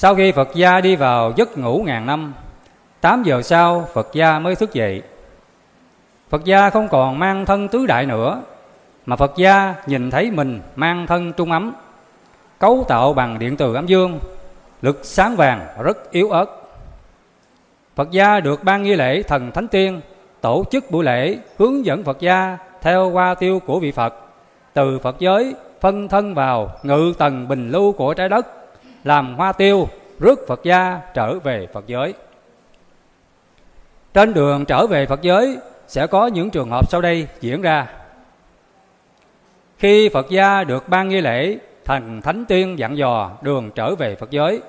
Sau 0.00 0.14
khi 0.14 0.32
Phật 0.32 0.48
gia 0.54 0.80
đi 0.80 0.96
vào 0.96 1.32
giấc 1.36 1.58
ngủ 1.58 1.82
ngàn 1.86 2.06
năm, 2.06 2.34
8 3.00 3.22
giờ 3.22 3.42
sau 3.42 3.88
Phật 3.94 4.08
gia 4.12 4.38
mới 4.38 4.54
thức 4.54 4.74
dậy. 4.74 5.02
Phật 6.28 6.44
gia 6.44 6.70
không 6.70 6.88
còn 6.88 7.18
mang 7.18 7.46
thân 7.46 7.68
tứ 7.68 7.86
đại 7.86 8.06
nữa, 8.06 8.42
mà 9.06 9.16
Phật 9.16 9.32
gia 9.36 9.74
nhìn 9.86 10.10
thấy 10.10 10.30
mình 10.30 10.60
mang 10.76 11.06
thân 11.06 11.32
trung 11.32 11.52
ấm 11.52 11.72
cấu 12.58 12.84
tạo 12.88 13.12
bằng 13.12 13.38
điện 13.38 13.56
từ 13.56 13.74
âm 13.74 13.86
dương, 13.86 14.18
lực 14.82 15.00
sáng 15.02 15.36
vàng 15.36 15.66
rất 15.82 16.10
yếu 16.10 16.30
ớt. 16.30 16.46
Phật 17.94 18.10
gia 18.10 18.40
được 18.40 18.64
ban 18.64 18.82
nghi 18.82 18.96
lễ 18.96 19.22
thần 19.22 19.52
thánh 19.52 19.68
tiên 19.68 20.00
tổ 20.40 20.64
chức 20.70 20.90
buổi 20.90 21.04
lễ 21.04 21.38
hướng 21.58 21.84
dẫn 21.84 22.04
Phật 22.04 22.20
gia 22.20 22.58
theo 22.82 23.10
qua 23.10 23.34
tiêu 23.34 23.60
của 23.66 23.80
vị 23.80 23.92
Phật 23.92 24.14
từ 24.72 24.98
Phật 24.98 25.16
giới 25.18 25.54
phân 25.80 26.08
thân 26.08 26.34
vào 26.34 26.70
ngự 26.82 27.12
tầng 27.18 27.48
bình 27.48 27.70
lưu 27.70 27.92
của 27.92 28.14
trái 28.14 28.28
đất 28.28 28.57
làm 29.08 29.34
hoa 29.34 29.52
tiêu 29.52 29.88
rước 30.18 30.44
Phật 30.48 30.60
gia 30.64 31.00
trở 31.14 31.38
về 31.38 31.66
Phật 31.72 31.86
giới. 31.86 32.14
Trên 34.14 34.34
đường 34.34 34.64
trở 34.64 34.86
về 34.86 35.06
Phật 35.06 35.22
giới 35.22 35.58
sẽ 35.86 36.06
có 36.06 36.26
những 36.26 36.50
trường 36.50 36.70
hợp 36.70 36.90
sau 36.90 37.00
đây 37.00 37.26
diễn 37.40 37.62
ra. 37.62 37.86
Khi 39.78 40.08
Phật 40.08 40.26
gia 40.30 40.64
được 40.64 40.88
ban 40.88 41.08
nghi 41.08 41.20
lễ 41.20 41.58
thần 41.84 42.22
thánh 42.22 42.44
tiên 42.44 42.78
dặn 42.78 42.96
dò 42.96 43.30
đường 43.42 43.70
trở 43.74 43.94
về 43.94 44.16
Phật 44.16 44.30
giới. 44.30 44.62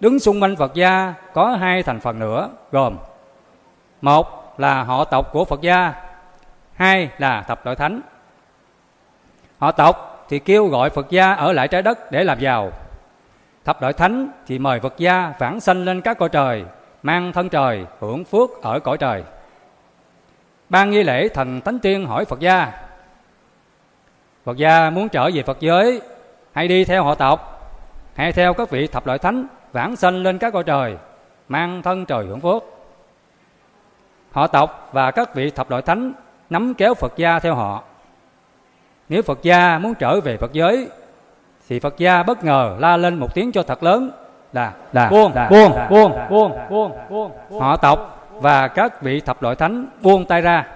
Đứng 0.00 0.18
xung 0.18 0.42
quanh 0.42 0.56
Phật 0.56 0.74
gia 0.74 1.14
có 1.32 1.56
hai 1.60 1.82
thành 1.82 2.00
phần 2.00 2.18
nữa 2.18 2.50
gồm 2.72 2.96
một 4.00 4.54
là 4.60 4.82
họ 4.82 5.04
tộc 5.04 5.32
của 5.32 5.44
Phật 5.44 5.60
gia, 5.60 5.94
hai 6.74 7.08
là 7.18 7.42
thập 7.42 7.64
đội 7.64 7.76
thánh. 7.76 8.00
Họ 9.58 9.72
tộc 9.72 10.26
thì 10.28 10.38
kêu 10.38 10.66
gọi 10.66 10.90
Phật 10.90 11.10
gia 11.10 11.32
ở 11.32 11.52
lại 11.52 11.68
trái 11.68 11.82
đất 11.82 12.12
để 12.12 12.24
làm 12.24 12.40
giàu. 12.40 12.72
Thập 13.64 13.80
đội 13.80 13.92
thánh 13.92 14.28
thì 14.46 14.58
mời 14.58 14.80
Phật 14.80 14.94
gia 14.98 15.32
vãng 15.38 15.60
sanh 15.60 15.84
lên 15.84 16.00
các 16.00 16.18
cõi 16.18 16.28
trời, 16.28 16.64
mang 17.02 17.32
thân 17.32 17.48
trời 17.48 17.86
hưởng 18.00 18.24
phước 18.24 18.62
ở 18.62 18.80
cõi 18.80 18.98
trời. 18.98 19.24
Ban 20.68 20.90
nghi 20.90 21.02
lễ 21.02 21.28
thần 21.28 21.60
thánh 21.60 21.78
tiên 21.78 22.06
hỏi 22.06 22.24
Phật 22.24 22.40
gia 22.40 22.72
Phật 24.44 24.56
gia 24.56 24.90
muốn 24.90 25.08
trở 25.08 25.30
về 25.34 25.42
Phật 25.42 25.60
giới 25.60 26.00
hay 26.52 26.68
đi 26.68 26.84
theo 26.84 27.04
họ 27.04 27.14
tộc 27.14 27.54
hay 28.14 28.32
theo 28.32 28.54
các 28.54 28.70
vị 28.70 28.86
thập 28.86 29.06
loại 29.06 29.18
thánh 29.18 29.46
vãng 29.72 29.96
sanh 29.96 30.22
lên 30.22 30.38
các 30.38 30.52
cõi 30.52 30.62
trời 30.64 30.96
mang 31.48 31.82
thân 31.82 32.06
trời 32.06 32.26
hưởng 32.26 32.40
phước 32.40 32.62
họ 34.32 34.46
tộc 34.46 34.90
và 34.92 35.10
các 35.10 35.34
vị 35.34 35.50
thập 35.50 35.70
loại 35.70 35.82
thánh 35.82 36.12
nắm 36.50 36.74
kéo 36.74 36.94
phật 36.94 37.12
gia 37.16 37.38
theo 37.38 37.54
họ 37.54 37.82
nếu 39.08 39.22
phật 39.22 39.42
gia 39.42 39.78
muốn 39.78 39.94
trở 39.94 40.20
về 40.20 40.36
phật 40.36 40.52
giới 40.52 40.88
thì 41.68 41.80
phật 41.80 41.98
gia 41.98 42.22
bất 42.22 42.44
ngờ 42.44 42.76
la 42.78 42.96
lên 42.96 43.18
một 43.18 43.34
tiếng 43.34 43.52
cho 43.52 43.62
thật 43.62 43.82
lớn. 43.82 44.10
Là 44.52 44.72
là 44.92 45.08
buông 45.08 45.32
buông 45.50 45.72
buông 45.90 46.12
buông 46.30 46.52
buông 46.70 46.92
buông 47.10 47.60
họ 47.60 47.76
tộc 47.76 48.28
và 48.32 48.68
các 48.68 49.02
vị 49.02 49.20
thập 49.20 49.42
loại 49.42 49.56
thánh 49.56 49.86
buông 50.02 50.24
tay 50.24 50.40
ra. 50.40 50.66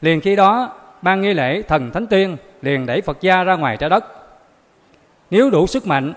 Liền 0.00 0.20
khi 0.20 0.36
đó 0.36 0.72
ban 1.02 1.20
nghi 1.20 1.34
lễ 1.34 1.62
thần 1.62 1.90
thánh 1.90 2.06
tiên 2.06 2.36
liền 2.62 2.86
đẩy 2.86 3.00
phật 3.00 3.20
gia 3.20 3.44
ra 3.44 3.56
ngoài 3.56 3.76
trái 3.76 3.90
đất. 3.90 4.04
Nếu 5.30 5.50
đủ 5.50 5.66
sức 5.66 5.86
mạnh 5.86 6.12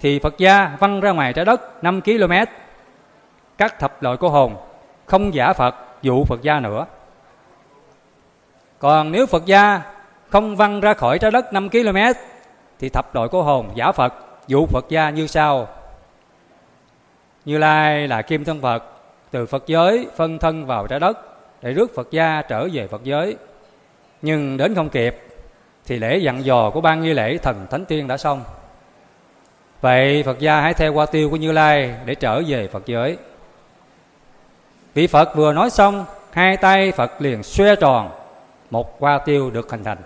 thì 0.00 0.18
Phật 0.18 0.38
gia 0.38 0.76
văng 0.78 1.00
ra 1.00 1.10
ngoài 1.10 1.32
trái 1.32 1.44
đất 1.44 1.84
5 1.84 2.00
km. 2.00 2.32
Các 3.58 3.78
thập 3.78 4.02
loại 4.02 4.16
cô 4.16 4.28
hồn 4.28 4.56
không 5.06 5.34
giả 5.34 5.52
Phật 5.52 5.74
dụ 6.02 6.24
Phật 6.24 6.42
gia 6.42 6.60
nữa. 6.60 6.86
Còn 8.78 9.12
nếu 9.12 9.26
Phật 9.26 9.46
gia 9.46 9.80
không 10.28 10.56
văng 10.56 10.80
ra 10.80 10.94
khỏi 10.94 11.18
trái 11.18 11.30
đất 11.30 11.52
5 11.52 11.68
km 11.70 11.96
thì 12.78 12.88
thập 12.88 13.14
đội 13.14 13.28
cố 13.28 13.42
hồn, 13.42 13.70
giả 13.74 13.92
Phật 13.92 14.14
dụ 14.46 14.66
Phật 14.66 14.86
gia 14.88 15.10
như 15.10 15.26
sau. 15.26 15.68
Như 17.44 17.58
Lai 17.58 18.08
là 18.08 18.22
kim 18.22 18.44
thân 18.44 18.60
Phật, 18.60 18.84
từ 19.30 19.46
Phật 19.46 19.66
giới 19.66 20.06
phân 20.16 20.38
thân 20.38 20.66
vào 20.66 20.86
trái 20.86 21.00
đất 21.00 21.18
để 21.62 21.72
rước 21.72 21.94
Phật 21.94 22.10
gia 22.10 22.42
trở 22.42 22.68
về 22.72 22.86
Phật 22.86 23.04
giới. 23.04 23.36
Nhưng 24.22 24.56
đến 24.56 24.74
không 24.74 24.88
kịp, 24.88 25.26
thì 25.86 25.98
lễ 25.98 26.18
dặn 26.18 26.44
dò 26.44 26.70
của 26.70 26.80
ban 26.80 27.02
nghi 27.02 27.14
lễ 27.14 27.38
thần 27.38 27.66
thánh 27.70 27.84
tiên 27.84 28.08
đã 28.08 28.16
xong 28.16 28.44
vậy 29.80 30.22
phật 30.22 30.38
gia 30.38 30.60
hãy 30.60 30.74
theo 30.74 30.92
qua 30.92 31.06
tiêu 31.06 31.30
của 31.30 31.36
như 31.36 31.52
lai 31.52 31.94
để 32.04 32.14
trở 32.14 32.42
về 32.46 32.68
phật 32.68 32.86
giới 32.86 33.16
vị 34.94 35.06
phật 35.06 35.36
vừa 35.36 35.52
nói 35.52 35.70
xong, 35.70 36.04
hai 36.30 36.56
tay 36.56 36.92
phật 36.92 37.12
liền 37.22 37.42
xoe 37.42 37.76
tròn, 37.76 38.10
một 38.70 39.00
qua 39.00 39.18
tiêu 39.18 39.50
được 39.50 39.70
hình 39.70 39.84
thành 39.84 39.98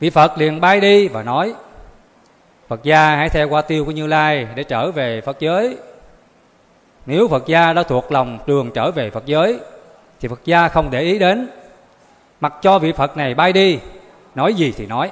vị 0.00 0.10
phật 0.10 0.38
liền 0.38 0.60
bay 0.60 0.80
đi 0.80 1.08
và 1.08 1.22
nói, 1.22 1.54
phật 2.68 2.82
gia 2.82 3.16
hãy 3.16 3.28
theo 3.28 3.48
qua 3.48 3.62
tiêu 3.62 3.84
của 3.84 3.90
như 3.90 4.06
lai 4.06 4.48
để 4.54 4.62
trở 4.62 4.90
về 4.90 5.20
phật 5.20 5.40
giới. 5.40 5.76
Nếu 7.06 7.28
Phật 7.28 7.46
gia 7.46 7.72
đã 7.72 7.82
thuộc 7.82 8.12
lòng 8.12 8.38
đường 8.46 8.70
trở 8.74 8.90
về 8.90 9.10
Phật 9.10 9.26
giới, 9.26 9.60
Thì 10.20 10.28
Phật 10.28 10.40
gia 10.44 10.68
không 10.68 10.90
để 10.90 11.00
ý 11.00 11.18
đến. 11.18 11.48
Mặc 12.40 12.54
cho 12.62 12.78
vị 12.78 12.92
Phật 12.92 13.16
này 13.16 13.34
bay 13.34 13.52
đi, 13.52 13.78
Nói 14.34 14.54
gì 14.54 14.74
thì 14.76 14.86
nói. 14.86 15.10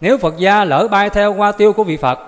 Nếu 0.00 0.18
Phật 0.18 0.34
gia 0.38 0.64
lỡ 0.64 0.88
bay 0.90 1.10
theo 1.10 1.34
qua 1.34 1.52
tiêu 1.52 1.72
của 1.72 1.84
vị 1.84 1.96
Phật, 1.96 2.18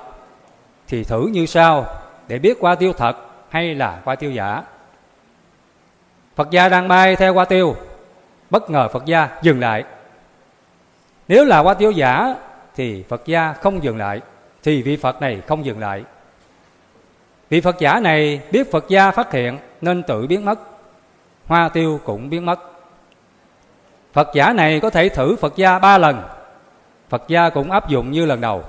Thì 0.88 1.04
thử 1.04 1.26
như 1.26 1.46
sau, 1.46 1.86
Để 2.28 2.38
biết 2.38 2.56
qua 2.60 2.74
tiêu 2.74 2.92
thật 2.92 3.16
hay 3.48 3.74
là 3.74 4.00
qua 4.04 4.14
tiêu 4.14 4.30
giả. 4.30 4.62
Phật 6.36 6.50
gia 6.50 6.68
đang 6.68 6.88
bay 6.88 7.16
theo 7.16 7.34
qua 7.34 7.44
tiêu, 7.44 7.76
Bất 8.50 8.70
ngờ 8.70 8.88
Phật 8.88 9.04
gia 9.04 9.28
dừng 9.42 9.60
lại. 9.60 9.84
Nếu 11.28 11.44
là 11.44 11.60
qua 11.60 11.74
tiêu 11.74 11.90
giả, 11.90 12.34
Thì 12.76 13.04
Phật 13.08 13.22
gia 13.26 13.52
không 13.52 13.82
dừng 13.82 13.96
lại, 13.96 14.20
Thì 14.62 14.82
vị 14.82 14.96
Phật 14.96 15.20
này 15.20 15.42
không 15.46 15.64
dừng 15.64 15.80
lại. 15.80 16.04
Vị 17.48 17.60
Phật 17.60 17.76
giả 17.78 18.00
này 18.00 18.40
biết 18.50 18.72
Phật 18.72 18.84
gia 18.88 19.10
phát 19.10 19.32
hiện 19.32 19.58
Nên 19.80 20.02
tự 20.02 20.26
biến 20.26 20.44
mất, 20.44 20.58
Hoa 21.46 21.68
tiêu 21.68 22.00
cũng 22.04 22.30
biến 22.30 22.46
mất. 22.46 22.60
Phật 24.12 24.30
giả 24.34 24.52
này 24.52 24.80
có 24.80 24.90
thể 24.90 25.08
thử 25.08 25.36
Phật 25.36 25.56
gia 25.56 25.78
ba 25.78 25.98
lần, 25.98 26.22
Phật 27.08 27.22
gia 27.28 27.50
cũng 27.50 27.70
áp 27.70 27.88
dụng 27.88 28.10
như 28.10 28.26
lần 28.26 28.40
đầu. 28.40 28.62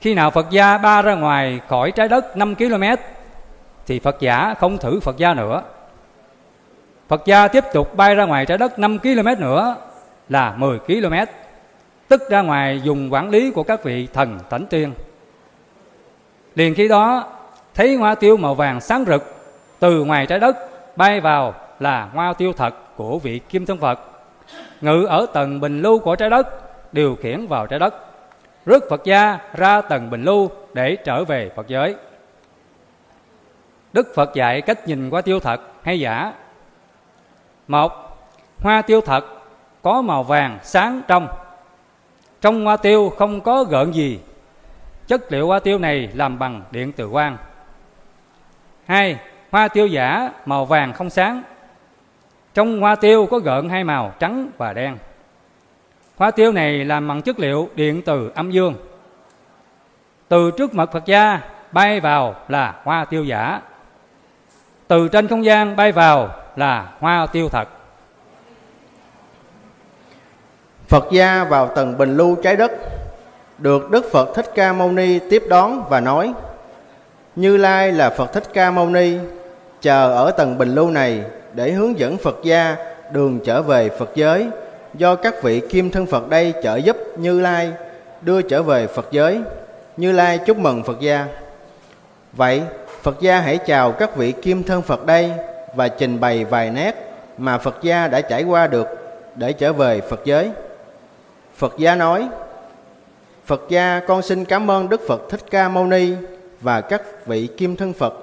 Khi 0.00 0.14
nào 0.14 0.30
Phật 0.30 0.50
gia 0.50 0.78
ba 0.78 1.02
ra 1.02 1.14
ngoài 1.14 1.60
khỏi 1.68 1.90
trái 1.90 2.08
đất 2.08 2.36
5 2.36 2.54
km 2.54 2.84
Thì 3.86 3.98
Phật 3.98 4.16
giả 4.20 4.54
không 4.58 4.78
thử 4.78 5.00
Phật 5.00 5.16
gia 5.16 5.34
nữa. 5.34 5.62
Phật 7.08 7.22
gia 7.26 7.48
tiếp 7.48 7.64
tục 7.72 7.96
bay 7.96 8.14
ra 8.14 8.24
ngoài 8.24 8.46
trái 8.46 8.58
đất 8.58 8.78
5 8.78 8.98
km 8.98 9.28
nữa 9.38 9.76
là 10.28 10.54
10 10.56 10.78
km, 10.78 11.14
Tức 12.08 12.22
ra 12.30 12.42
ngoài 12.42 12.80
dùng 12.84 13.12
quản 13.12 13.30
lý 13.30 13.50
của 13.50 13.62
các 13.62 13.84
vị 13.84 14.08
thần 14.12 14.38
thánh 14.50 14.66
tiên. 14.66 14.94
Liền 16.54 16.74
khi 16.74 16.88
đó, 16.88 17.32
thấy 17.74 17.94
hoa 17.94 18.14
tiêu 18.14 18.36
màu 18.36 18.54
vàng 18.54 18.80
sáng 18.80 19.04
rực, 19.04 19.34
Từ 19.78 20.04
ngoài 20.04 20.26
trái 20.26 20.38
đất 20.38 20.56
bay 20.96 21.20
vào 21.20 21.54
là 21.80 22.08
hoa 22.14 22.32
tiêu 22.32 22.52
thật 22.52 22.74
của 22.96 23.18
vị 23.18 23.38
Kim 23.38 23.66
Thân 23.66 23.78
Phật. 23.78 24.00
Ngự 24.80 25.04
ở 25.08 25.26
tầng 25.32 25.60
bình 25.60 25.82
lưu 25.82 25.98
của 25.98 26.16
trái 26.16 26.30
đất, 26.30 26.46
Điều 26.92 27.16
khiển 27.16 27.46
vào 27.46 27.66
trái 27.66 27.78
đất, 27.78 27.94
Rước 28.66 28.84
Phật 28.90 29.04
gia 29.04 29.38
ra 29.54 29.80
tầng 29.80 30.10
bình 30.10 30.22
lưu 30.24 30.50
để 30.72 30.96
trở 31.04 31.24
về 31.24 31.50
Phật 31.56 31.68
giới. 31.68 31.96
Đức 33.92 34.14
Phật 34.14 34.34
dạy 34.34 34.60
cách 34.60 34.88
nhìn 34.88 35.10
qua 35.10 35.20
tiêu 35.20 35.40
thật 35.40 35.60
hay 35.82 36.00
giả. 36.00 36.32
Một, 37.68 37.92
hoa 38.60 38.82
tiêu 38.82 39.00
thật 39.00 39.24
có 39.84 40.02
màu 40.02 40.22
vàng 40.22 40.58
sáng 40.62 41.02
trong. 41.08 41.28
Trong 42.40 42.64
hoa 42.64 42.76
tiêu 42.76 43.12
không 43.18 43.40
có 43.40 43.64
gợn 43.64 43.92
gì. 43.92 44.20
Chất 45.06 45.32
liệu 45.32 45.46
hoa 45.46 45.58
tiêu 45.58 45.78
này 45.78 46.08
làm 46.14 46.38
bằng 46.38 46.62
điện 46.70 46.92
từ 46.92 47.08
quang. 47.08 47.36
Hai, 48.86 49.18
hoa 49.50 49.68
tiêu 49.68 49.86
giả, 49.86 50.30
màu 50.46 50.64
vàng 50.64 50.92
không 50.92 51.10
sáng. 51.10 51.42
Trong 52.54 52.80
hoa 52.80 52.94
tiêu 52.94 53.26
có 53.30 53.38
gợn 53.38 53.68
hai 53.68 53.84
màu, 53.84 54.12
trắng 54.18 54.50
và 54.58 54.72
đen. 54.72 54.96
Hoa 56.16 56.30
tiêu 56.30 56.52
này 56.52 56.84
làm 56.84 57.08
bằng 57.08 57.22
chất 57.22 57.38
liệu 57.38 57.68
điện 57.74 58.02
từ 58.02 58.32
âm 58.34 58.50
dương. 58.50 58.74
Từ 60.28 60.50
trước 60.50 60.74
mặt 60.74 60.88
phật 60.92 61.04
gia, 61.06 61.40
bay 61.72 62.00
vào 62.00 62.34
là 62.48 62.74
hoa 62.84 63.04
tiêu 63.04 63.24
giả. 63.24 63.60
Từ 64.88 65.08
trên 65.08 65.28
không 65.28 65.44
gian 65.44 65.76
bay 65.76 65.92
vào 65.92 66.30
là 66.56 66.92
hoa 67.00 67.26
tiêu 67.26 67.48
thật. 67.48 67.68
Phật 70.88 71.04
gia 71.12 71.44
vào 71.44 71.68
tầng 71.68 71.98
bình 71.98 72.16
lưu 72.16 72.36
trái 72.42 72.56
đất 72.56 72.72
được 73.58 73.90
Đức 73.90 74.12
Phật 74.12 74.34
Thích 74.34 74.50
Ca 74.54 74.72
Mâu 74.72 74.92
Ni 74.92 75.18
tiếp 75.18 75.42
đón 75.48 75.84
và 75.88 76.00
nói 76.00 76.32
Như 77.36 77.56
Lai 77.56 77.92
là 77.92 78.10
Phật 78.10 78.32
Thích 78.32 78.44
Ca 78.54 78.70
Mâu 78.70 78.88
Ni 78.88 79.18
chờ 79.80 80.14
ở 80.14 80.30
tầng 80.30 80.58
bình 80.58 80.74
lưu 80.74 80.90
này 80.90 81.22
để 81.54 81.70
hướng 81.70 81.98
dẫn 81.98 82.16
Phật 82.16 82.36
gia 82.42 82.76
đường 83.12 83.40
trở 83.44 83.62
về 83.62 83.88
Phật 83.88 84.10
giới 84.14 84.48
do 84.94 85.14
các 85.14 85.42
vị 85.42 85.62
kim 85.68 85.90
thân 85.90 86.06
Phật 86.06 86.28
đây 86.28 86.54
trợ 86.62 86.76
giúp 86.76 86.96
Như 87.16 87.40
Lai 87.40 87.72
đưa 88.22 88.42
trở 88.42 88.62
về 88.62 88.86
Phật 88.86 89.06
giới. 89.10 89.40
Như 89.96 90.12
Lai 90.12 90.38
chúc 90.38 90.58
mừng 90.58 90.82
Phật 90.82 91.00
gia. 91.00 91.26
Vậy, 92.32 92.62
Phật 93.02 93.20
gia 93.20 93.40
hãy 93.40 93.58
chào 93.58 93.92
các 93.92 94.16
vị 94.16 94.32
kim 94.32 94.62
thân 94.62 94.82
Phật 94.82 95.06
đây 95.06 95.32
và 95.74 95.88
trình 95.88 96.20
bày 96.20 96.44
vài 96.44 96.70
nét 96.70 96.94
mà 97.38 97.58
Phật 97.58 97.82
gia 97.82 98.08
đã 98.08 98.20
trải 98.20 98.42
qua 98.42 98.66
được 98.66 98.86
để 99.34 99.52
trở 99.52 99.72
về 99.72 100.00
Phật 100.00 100.20
giới. 100.24 100.50
Phật 101.56 101.74
gia 101.78 101.94
nói, 101.94 102.28
Phật 103.46 103.62
gia 103.68 104.00
con 104.06 104.22
xin 104.22 104.44
cảm 104.44 104.70
ơn 104.70 104.88
Đức 104.88 105.00
Phật 105.08 105.22
Thích 105.30 105.40
Ca 105.50 105.68
Mâu 105.68 105.86
Ni 105.86 106.12
và 106.60 106.80
các 106.80 107.26
vị 107.26 107.48
kim 107.56 107.76
thân 107.76 107.92
Phật 107.92 108.14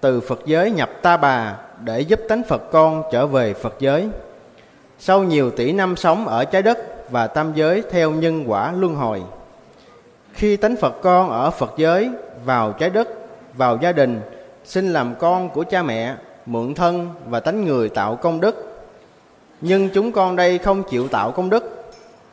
từ 0.00 0.20
Phật 0.20 0.40
giới 0.46 0.70
nhập 0.70 0.90
Ta 1.02 1.16
Bà 1.16 1.56
để 1.84 2.00
giúp 2.00 2.20
tánh 2.28 2.42
Phật 2.42 2.62
con 2.72 3.02
trở 3.12 3.26
về 3.26 3.54
Phật 3.54 3.74
giới. 3.78 4.08
Sau 4.98 5.22
nhiều 5.22 5.50
tỷ 5.50 5.72
năm 5.72 5.96
sống 5.96 6.28
ở 6.28 6.44
trái 6.44 6.62
đất 6.62 7.10
và 7.10 7.26
tam 7.26 7.52
giới 7.54 7.82
theo 7.90 8.10
nhân 8.10 8.44
quả 8.46 8.72
luân 8.72 8.94
hồi, 8.94 9.22
khi 10.32 10.56
tánh 10.56 10.76
Phật 10.76 10.94
con 11.02 11.30
ở 11.30 11.50
Phật 11.50 11.74
giới 11.76 12.10
vào 12.44 12.72
trái 12.72 12.90
đất, 12.90 13.08
vào 13.56 13.78
gia 13.82 13.92
đình, 13.92 14.20
xin 14.64 14.92
làm 14.92 15.14
con 15.18 15.48
của 15.48 15.64
cha 15.64 15.82
mẹ 15.82 16.14
mượn 16.46 16.74
thân 16.74 17.08
và 17.28 17.40
tánh 17.40 17.64
người 17.64 17.88
tạo 17.88 18.16
công 18.16 18.40
đức 18.40 18.70
nhưng 19.60 19.88
chúng 19.94 20.12
con 20.12 20.36
đây 20.36 20.58
không 20.58 20.82
chịu 20.82 21.08
tạo 21.08 21.30
công 21.30 21.50
đức 21.50 21.83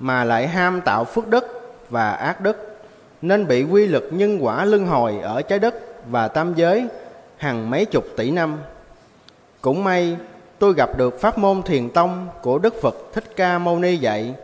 mà 0.01 0.23
lại 0.23 0.47
ham 0.47 0.81
tạo 0.81 1.05
phước 1.05 1.27
đức 1.27 1.45
và 1.89 2.11
ác 2.11 2.41
đức, 2.41 2.79
nên 3.21 3.47
bị 3.47 3.63
quy 3.63 3.87
lực 3.87 4.09
nhân 4.11 4.45
quả 4.45 4.65
luân 4.65 4.85
hồi 4.85 5.19
ở 5.21 5.41
trái 5.41 5.59
đất 5.59 5.75
và 6.09 6.27
tam 6.27 6.53
giới 6.55 6.87
hàng 7.37 7.69
mấy 7.69 7.85
chục 7.85 8.05
tỷ 8.17 8.31
năm. 8.31 8.57
Cũng 9.61 9.83
may, 9.83 10.17
tôi 10.59 10.73
gặp 10.73 10.97
được 10.97 11.21
pháp 11.21 11.37
môn 11.37 11.63
thiền 11.63 11.89
tông 11.89 12.27
của 12.41 12.57
đức 12.57 12.81
phật 12.81 12.95
thích 13.13 13.23
ca 13.35 13.57
mâu 13.57 13.79
ni 13.79 13.95
dạy 13.95 14.35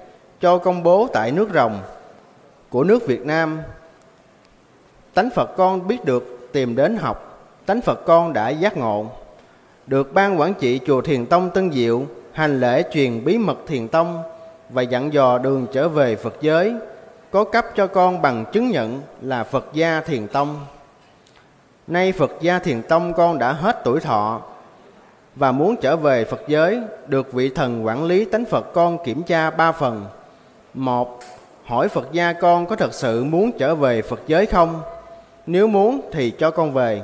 cho 0.41 0.58
công 0.58 0.84
bố 0.84 1.08
tại 1.13 1.32
nước 1.32 1.50
rồng 1.54 1.80
của 2.70 2.84
nước 2.84 3.08
việt 3.08 3.26
nam. 3.26 3.60
Tánh 5.13 5.30
phật 5.36 5.58
con 5.58 5.88
biết 5.88 6.06
được 6.06 6.50
tìm 6.54 6.76
đến 6.76 6.98
học, 6.98 7.41
tánh 7.65 7.82
phật 7.82 8.06
con 8.06 8.34
đã 8.34 8.50
giác 8.50 8.78
ngộ, 8.78 9.06
được 9.88 10.13
ban 10.13 10.39
quản 10.39 10.54
trị 10.54 10.80
chùa 10.88 11.02
Thiền 11.02 11.26
Tông 11.26 11.50
Tân 11.50 11.72
Diệu 11.72 12.06
hành 12.32 12.60
lễ 12.60 12.84
truyền 12.91 13.26
bí 13.26 13.38
mật 13.38 13.58
Thiền 13.67 13.88
Tông 13.88 14.24
và 14.69 14.82
dặn 14.82 15.13
dò 15.13 15.38
đường 15.38 15.67
trở 15.71 15.89
về 15.89 16.15
Phật 16.15 16.36
giới, 16.41 16.73
có 17.32 17.43
cấp 17.43 17.65
cho 17.75 17.88
con 17.88 18.21
bằng 18.21 18.45
chứng 18.53 18.69
nhận 18.69 19.01
là 19.21 19.43
Phật 19.43 19.65
gia 19.73 20.01
Thiền 20.01 20.27
Tông. 20.27 20.65
Nay 21.88 22.12
Phật 22.12 22.32
gia 22.41 22.60
Thiền 22.60 22.82
Tông 22.82 23.13
con 23.13 23.39
đã 23.39 23.53
hết 23.53 23.82
tuổi 23.84 23.99
thọ 23.99 24.41
và 25.36 25.51
muốn 25.51 25.75
trở 25.82 25.95
về 25.95 26.25
Phật 26.25 26.41
giới, 26.47 26.80
được 27.08 27.34
vị 27.34 27.49
thần 27.49 27.86
quản 27.86 28.03
lý 28.03 28.25
tánh 28.25 28.45
Phật 28.45 28.73
con 28.73 28.97
kiểm 29.06 29.23
tra 29.23 29.49
ba 29.49 29.71
phần. 29.71 30.06
Một, 30.73 31.19
hỏi 31.65 31.88
Phật 31.88 32.08
gia 32.12 32.34
con 32.34 32.65
có 32.65 32.75
thật 32.75 32.93
sự 32.93 33.23
muốn 33.23 33.51
trở 33.51 33.75
về 33.75 34.01
Phật 34.01 34.19
giới 34.27 34.45
không? 34.45 34.82
Nếu 35.45 35.67
muốn 35.67 36.01
thì 36.12 36.32
cho 36.32 36.51
con 36.51 36.73
về. 36.73 37.01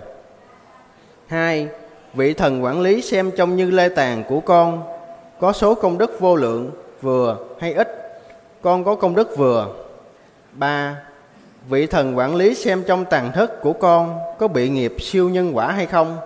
Hai, 1.27 1.67
vị 2.13 2.33
thần 2.33 2.63
quản 2.63 2.81
lý 2.81 3.01
xem 3.01 3.31
trong 3.37 3.55
như 3.55 3.71
lê 3.71 3.89
tàn 3.89 4.23
của 4.23 4.39
con 4.39 4.83
có 5.39 5.53
số 5.53 5.75
công 5.75 5.97
đức 5.97 6.19
vô 6.19 6.35
lượng 6.35 6.71
vừa 7.03 7.37
hay 7.59 7.73
ít? 7.73 8.19
Con 8.61 8.83
có 8.83 8.95
công 8.95 9.15
đức 9.15 9.37
vừa. 9.37 9.67
Ba 10.53 10.97
vị 11.69 11.87
thần 11.87 12.17
quản 12.17 12.35
lý 12.35 12.53
xem 12.53 12.83
trong 12.87 13.05
tàn 13.05 13.31
thất 13.31 13.61
của 13.61 13.73
con 13.73 14.19
có 14.39 14.47
bị 14.47 14.69
nghiệp 14.69 14.95
siêu 14.99 15.29
nhân 15.29 15.55
quả 15.55 15.71
hay 15.71 15.85
không? 15.85 16.17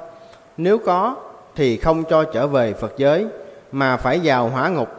Nếu 0.57 0.77
có 0.77 1.15
thì 1.55 1.77
không 1.77 2.03
cho 2.03 2.23
trở 2.23 2.47
về 2.47 2.73
phật 2.73 2.93
giới 2.97 3.25
mà 3.71 3.97
phải 3.97 4.19
vào 4.23 4.49
hỏa 4.49 4.69
ngục. 4.69 4.89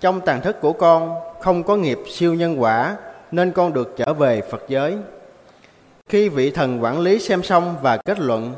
Trong 0.00 0.20
tàn 0.20 0.40
thất 0.40 0.60
của 0.60 0.72
con 0.72 1.14
không 1.40 1.62
có 1.62 1.76
nghiệp 1.76 1.98
siêu 2.10 2.34
nhân 2.34 2.62
quả 2.62 2.96
nên 3.30 3.52
con 3.52 3.72
được 3.72 3.94
trở 3.96 4.12
về 4.12 4.42
phật 4.50 4.62
giới. 4.68 4.96
Khi 6.08 6.28
vị 6.28 6.50
thần 6.50 6.82
quản 6.82 7.00
lý 7.00 7.18
xem 7.18 7.42
xong 7.42 7.76
và 7.82 7.96
kết 7.96 8.20
luận 8.20 8.54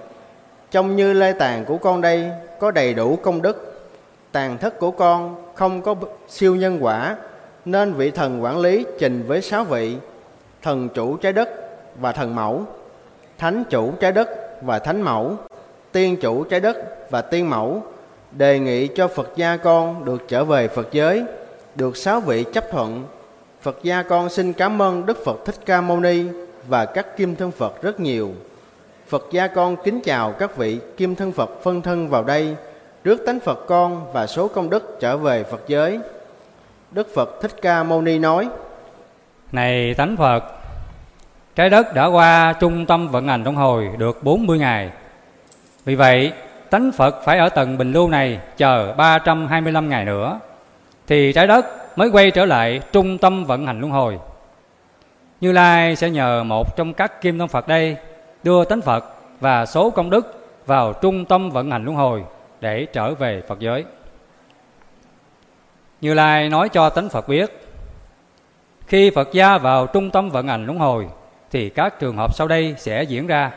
Trông 0.70 0.96
như 0.96 1.12
lê 1.12 1.32
tàn 1.32 1.64
của 1.64 1.78
con 1.78 2.00
đây 2.00 2.30
có 2.60 2.70
đầy 2.70 2.94
đủ 2.94 3.16
công 3.16 3.42
đức, 3.42 3.75
tàn 4.36 4.58
thất 4.58 4.78
của 4.78 4.90
con 4.90 5.44
không 5.54 5.82
có 5.82 5.94
siêu 6.28 6.56
nhân 6.56 6.78
quả, 6.80 7.16
nên 7.64 7.92
vị 7.92 8.10
thần 8.10 8.42
quản 8.42 8.58
lý 8.58 8.86
trình 8.98 9.24
với 9.26 9.42
sáu 9.42 9.64
vị, 9.64 9.96
thần 10.62 10.88
chủ 10.88 11.16
trái 11.16 11.32
đất 11.32 11.48
và 12.00 12.12
thần 12.12 12.34
mẫu, 12.34 12.64
thánh 13.38 13.64
chủ 13.70 13.92
trái 14.00 14.12
đất 14.12 14.28
và 14.62 14.78
thánh 14.78 15.02
mẫu, 15.02 15.36
tiên 15.92 16.16
chủ 16.16 16.44
trái 16.44 16.60
đất 16.60 16.76
và 17.10 17.22
tiên 17.22 17.50
mẫu, 17.50 17.82
đề 18.32 18.58
nghị 18.58 18.86
cho 18.86 19.08
Phật 19.08 19.32
gia 19.36 19.56
con 19.56 20.04
được 20.04 20.28
trở 20.28 20.44
về 20.44 20.68
Phật 20.68 20.88
giới, 20.92 21.24
được 21.74 21.96
sáu 21.96 22.20
vị 22.20 22.44
chấp 22.52 22.70
thuận. 22.70 23.04
Phật 23.60 23.78
gia 23.82 24.02
con 24.02 24.28
xin 24.28 24.52
cảm 24.52 24.82
ơn 24.82 25.06
Đức 25.06 25.24
Phật 25.24 25.44
Thích 25.44 25.56
Ca 25.66 25.80
Mâu 25.80 26.00
Ni 26.00 26.24
và 26.68 26.84
các 26.84 27.16
kim 27.16 27.36
thân 27.36 27.50
Phật 27.50 27.82
rất 27.82 28.00
nhiều. 28.00 28.30
Phật 29.08 29.26
gia 29.30 29.46
con 29.46 29.76
kính 29.84 30.00
chào 30.00 30.32
các 30.32 30.56
vị 30.56 30.78
kim 30.96 31.14
thân 31.14 31.32
Phật 31.32 31.50
phân 31.62 31.82
thân 31.82 32.08
vào 32.08 32.24
đây, 32.24 32.56
rước 33.06 33.26
tánh 33.26 33.40
Phật 33.40 33.66
con 33.66 34.12
và 34.12 34.26
số 34.26 34.48
công 34.48 34.70
đức 34.70 34.96
trở 35.00 35.16
về 35.16 35.44
Phật 35.44 35.60
giới. 35.66 35.98
Đức 36.90 37.08
Phật 37.14 37.38
Thích 37.42 37.50
Ca 37.62 37.82
Mâu 37.82 38.02
Ni 38.02 38.18
nói, 38.18 38.48
Này 39.52 39.94
tánh 39.94 40.16
Phật, 40.16 40.44
trái 41.54 41.70
đất 41.70 41.94
đã 41.94 42.06
qua 42.06 42.52
trung 42.60 42.86
tâm 42.86 43.08
vận 43.08 43.28
hành 43.28 43.44
luân 43.44 43.56
hồi 43.56 43.90
được 43.98 44.24
40 44.24 44.58
ngày. 44.58 44.90
Vì 45.84 45.94
vậy, 45.94 46.32
tánh 46.70 46.92
Phật 46.92 47.22
phải 47.24 47.38
ở 47.38 47.48
tầng 47.48 47.78
bình 47.78 47.92
lưu 47.92 48.08
này 48.08 48.40
chờ 48.56 48.94
325 48.96 49.88
ngày 49.88 50.04
nữa 50.04 50.40
thì 51.06 51.32
trái 51.32 51.46
đất 51.46 51.66
mới 51.98 52.08
quay 52.08 52.30
trở 52.30 52.44
lại 52.44 52.80
trung 52.92 53.18
tâm 53.18 53.44
vận 53.44 53.66
hành 53.66 53.80
luân 53.80 53.92
hồi. 53.92 54.18
Như 55.40 55.52
Lai 55.52 55.96
sẽ 55.96 56.10
nhờ 56.10 56.44
một 56.44 56.76
trong 56.76 56.94
các 56.94 57.20
kim 57.20 57.38
thân 57.38 57.48
Phật 57.48 57.68
đây 57.68 57.96
đưa 58.42 58.64
tánh 58.64 58.80
Phật 58.80 59.04
và 59.40 59.66
số 59.66 59.90
công 59.90 60.10
đức 60.10 60.48
vào 60.66 60.92
trung 60.92 61.24
tâm 61.24 61.50
vận 61.50 61.70
hành 61.70 61.84
luân 61.84 61.96
hồi 61.96 62.24
để 62.66 62.86
trở 62.92 63.14
về 63.14 63.42
Phật 63.48 63.58
giới. 63.58 63.84
Như 66.00 66.14
Lai 66.14 66.48
nói 66.48 66.68
cho 66.68 66.90
tánh 66.90 67.08
Phật 67.08 67.28
biết 67.28 67.68
khi 68.86 69.10
Phật 69.10 69.28
gia 69.32 69.58
vào 69.58 69.86
trung 69.86 70.10
tâm 70.10 70.30
vận 70.30 70.48
hành 70.48 70.66
luân 70.66 70.78
hồi 70.78 71.08
thì 71.50 71.68
các 71.68 72.00
trường 72.00 72.16
hợp 72.16 72.34
sau 72.34 72.48
đây 72.48 72.74
sẽ 72.78 73.02
diễn 73.02 73.26
ra. 73.26 73.52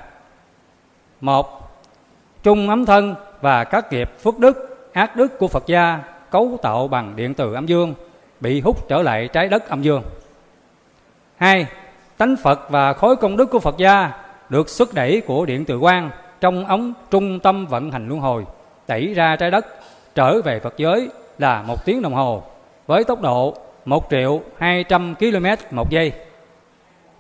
Một, 1.22 1.70
trung 2.44 2.70
ấm 2.70 2.86
thân 2.86 3.16
và 3.42 3.64
các 3.64 3.92
nghiệp 3.94 4.12
phước 4.20 4.40
đức, 4.40 4.90
ác 4.94 5.16
đức 5.16 5.40
của 5.40 5.48
Phật 5.48 5.68
gia 5.68 6.04
cấu 6.32 6.58
tạo 6.62 6.88
bằng 6.88 7.16
điện 7.16 7.34
từ 7.34 7.54
âm 7.54 7.66
dương 7.66 7.94
bị 8.40 8.62
hút 8.62 8.88
trở 8.90 9.02
lại 9.02 9.28
trái 9.34 9.48
đất 9.48 9.70
âm 9.70 9.82
dương. 9.82 10.04
Hai, 11.38 11.66
tánh 12.18 12.36
Phật 12.44 12.70
và 12.70 12.94
khối 12.94 13.16
công 13.16 13.38
đức 13.38 13.46
của 13.46 13.60
Phật 13.60 13.78
gia 13.78 14.12
được 14.50 14.70
xuất 14.70 14.94
đẩy 14.94 15.22
của 15.22 15.46
điện 15.46 15.66
từ 15.66 15.80
quang 15.80 16.12
trong 16.42 16.66
ống 16.66 16.94
trung 17.12 17.40
tâm 17.40 17.66
vận 17.66 17.92
hành 17.92 18.08
luân 18.08 18.20
hồi 18.20 18.46
đẩy 18.90 19.14
ra 19.14 19.36
trái 19.36 19.52
đất 19.52 19.66
trở 20.16 20.42
về 20.42 20.60
Phật 20.60 20.74
giới 20.78 21.10
là 21.38 21.62
một 21.62 21.86
tiếng 21.86 22.02
đồng 22.02 22.14
hồ 22.14 22.44
với 22.88 23.04
tốc 23.04 23.22
độ 23.22 23.58
1 23.86 24.08
triệu 24.12 24.42
200 24.58 25.16
km 25.16 25.46
một 25.72 25.90
giây. 25.90 26.12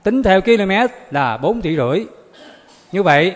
Tính 0.03 0.23
theo 0.23 0.41
km 0.41 0.71
là 1.11 1.37
4 1.37 1.61
tỷ 1.61 1.75
rưỡi. 1.75 2.05
Như 2.91 3.03
vậy, 3.03 3.35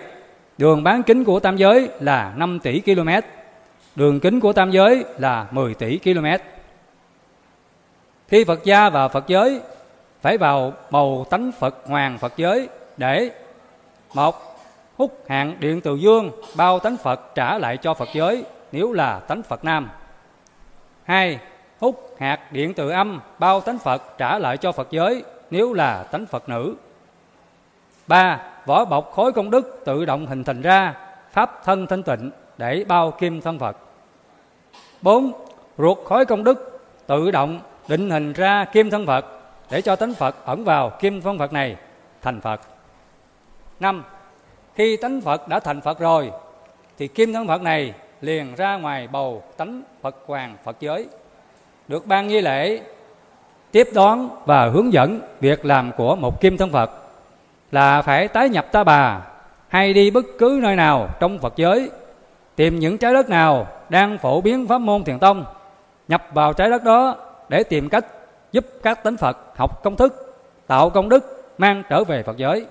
đường 0.58 0.84
bán 0.84 1.04
kính 1.04 1.24
của 1.24 1.40
tam 1.40 1.58
giới 1.58 1.90
là 2.00 2.34
5 2.36 2.60
tỷ 2.60 2.80
km, 2.80 3.10
đường 3.96 4.20
kính 4.20 4.40
của 4.40 4.54
tam 4.54 4.72
giới 4.72 5.04
là 5.18 5.48
10 5.52 5.74
tỷ 5.74 5.98
km. 5.98 6.26
Khi 8.28 8.44
Phật 8.44 8.64
gia 8.64 8.90
và 8.90 9.08
Phật 9.08 9.28
giới 9.28 9.60
phải 10.22 10.38
vào 10.38 10.74
bầu 10.92 11.26
tánh 11.30 11.52
Phật 11.60 11.76
hoàng 11.86 12.18
Phật 12.18 12.34
giới 12.38 12.68
để 12.98 13.30
một 14.14 14.53
hút 14.98 15.24
hạng 15.28 15.56
điện 15.60 15.82
từ 15.82 15.96
dương 15.96 16.32
bao 16.58 16.80
tánh 16.80 16.98
Phật 16.98 17.36
trả 17.36 17.58
lại 17.58 17.78
cho 17.78 17.94
Phật 17.94 18.10
giới 18.14 18.46
nếu 18.72 18.94
là 18.94 19.20
tánh 19.20 19.44
Phật 19.44 19.66
nam. 19.66 19.90
Hai, 21.04 21.40
hút 21.80 22.16
hạt 22.20 22.52
điện 22.52 22.74
từ 22.74 22.90
âm 22.90 23.20
bao 23.40 23.62
tánh 23.62 23.80
Phật 23.80 24.18
trả 24.18 24.40
lại 24.40 24.58
cho 24.58 24.72
Phật 24.72 24.88
giới 24.92 25.24
nếu 25.52 25.74
là 25.74 26.04
tánh 26.04 26.26
Phật 26.26 26.50
nữ. 26.50 26.76
Ba, 28.08 28.40
vỏ 28.66 28.86
bọc 28.86 29.12
khối 29.12 29.32
công 29.32 29.50
đức 29.50 29.82
tự 29.86 30.06
động 30.06 30.26
hình 30.26 30.44
thành 30.44 30.62
ra 30.62 30.96
pháp 31.32 31.64
thân 31.64 31.88
thanh 31.88 32.04
tịnh 32.04 32.32
để 32.58 32.86
bao 32.88 33.12
kim 33.12 33.42
thân 33.42 33.60
Phật. 33.60 33.78
Bốn, 35.02 35.32
ruột 35.78 35.98
khối 36.06 36.26
công 36.26 36.44
đức 36.44 36.82
tự 37.08 37.32
động 37.32 37.60
định 37.88 38.10
hình 38.10 38.34
ra 38.34 38.66
kim 38.66 38.90
thân 38.90 39.06
Phật 39.06 39.26
để 39.70 39.82
cho 39.82 39.96
tánh 39.96 40.14
Phật 40.14 40.46
ẩn 40.46 40.64
vào 40.64 40.90
kim 40.90 41.22
thân 41.22 41.38
Phật 41.38 41.54
này 41.54 41.76
thành 42.22 42.42
Phật. 42.42 42.62
Năm, 43.80 44.04
khi 44.76 44.98
tánh 44.98 45.22
Phật 45.22 45.48
đã 45.48 45.60
thành 45.60 45.82
Phật 45.82 46.00
rồi, 46.00 46.32
thì 46.98 47.08
kim 47.08 47.34
thân 47.34 47.48
Phật 47.48 47.62
này 47.62 47.94
liền 48.22 48.56
ra 48.56 48.76
ngoài 48.76 49.08
bầu 49.08 49.44
tánh 49.58 49.82
Phật 50.02 50.16
hoàng 50.26 50.58
Phật 50.64 50.76
giới, 50.80 51.08
được 51.88 52.08
ban 52.08 52.28
nghi 52.28 52.42
lễ, 52.42 52.82
tiếp 53.72 53.88
đón 53.94 54.30
và 54.46 54.70
hướng 54.70 54.94
dẫn 54.94 55.22
việc 55.40 55.66
làm 55.66 55.92
của 55.98 56.16
một 56.16 56.42
kim 56.42 56.58
thân 56.58 56.72
Phật 56.72 56.92
là 57.72 58.02
phải 58.02 58.28
tái 58.28 58.50
nhập 58.50 58.72
ta 58.72 58.84
bà 58.84 59.22
hay 59.68 59.94
đi 59.94 60.12
bất 60.12 60.26
cứ 60.40 60.60
nơi 60.64 60.76
nào 60.76 61.10
trong 61.20 61.40
Phật 61.40 61.54
giới, 61.56 61.90
tìm 62.56 62.80
những 62.80 62.98
trái 62.98 63.14
đất 63.14 63.30
nào 63.30 63.68
đang 63.90 64.18
phổ 64.18 64.42
biến 64.42 64.68
pháp 64.68 64.78
môn 64.78 65.04
thiền 65.04 65.20
tông, 65.20 65.46
nhập 66.08 66.24
vào 66.34 66.54
trái 66.54 66.70
đất 66.70 66.84
đó 66.84 67.16
để 67.50 67.64
tìm 67.64 67.90
cách 67.90 68.06
giúp 68.52 68.66
các 68.84 69.04
tánh 69.04 69.18
Phật 69.18 69.38
học 69.56 69.84
công 69.84 69.96
thức, 69.96 70.40
tạo 70.68 70.90
công 70.90 71.10
đức 71.10 71.54
mang 71.58 71.84
trở 71.90 72.04
về 72.04 72.24
Phật 72.24 72.38
giới. 72.38 72.66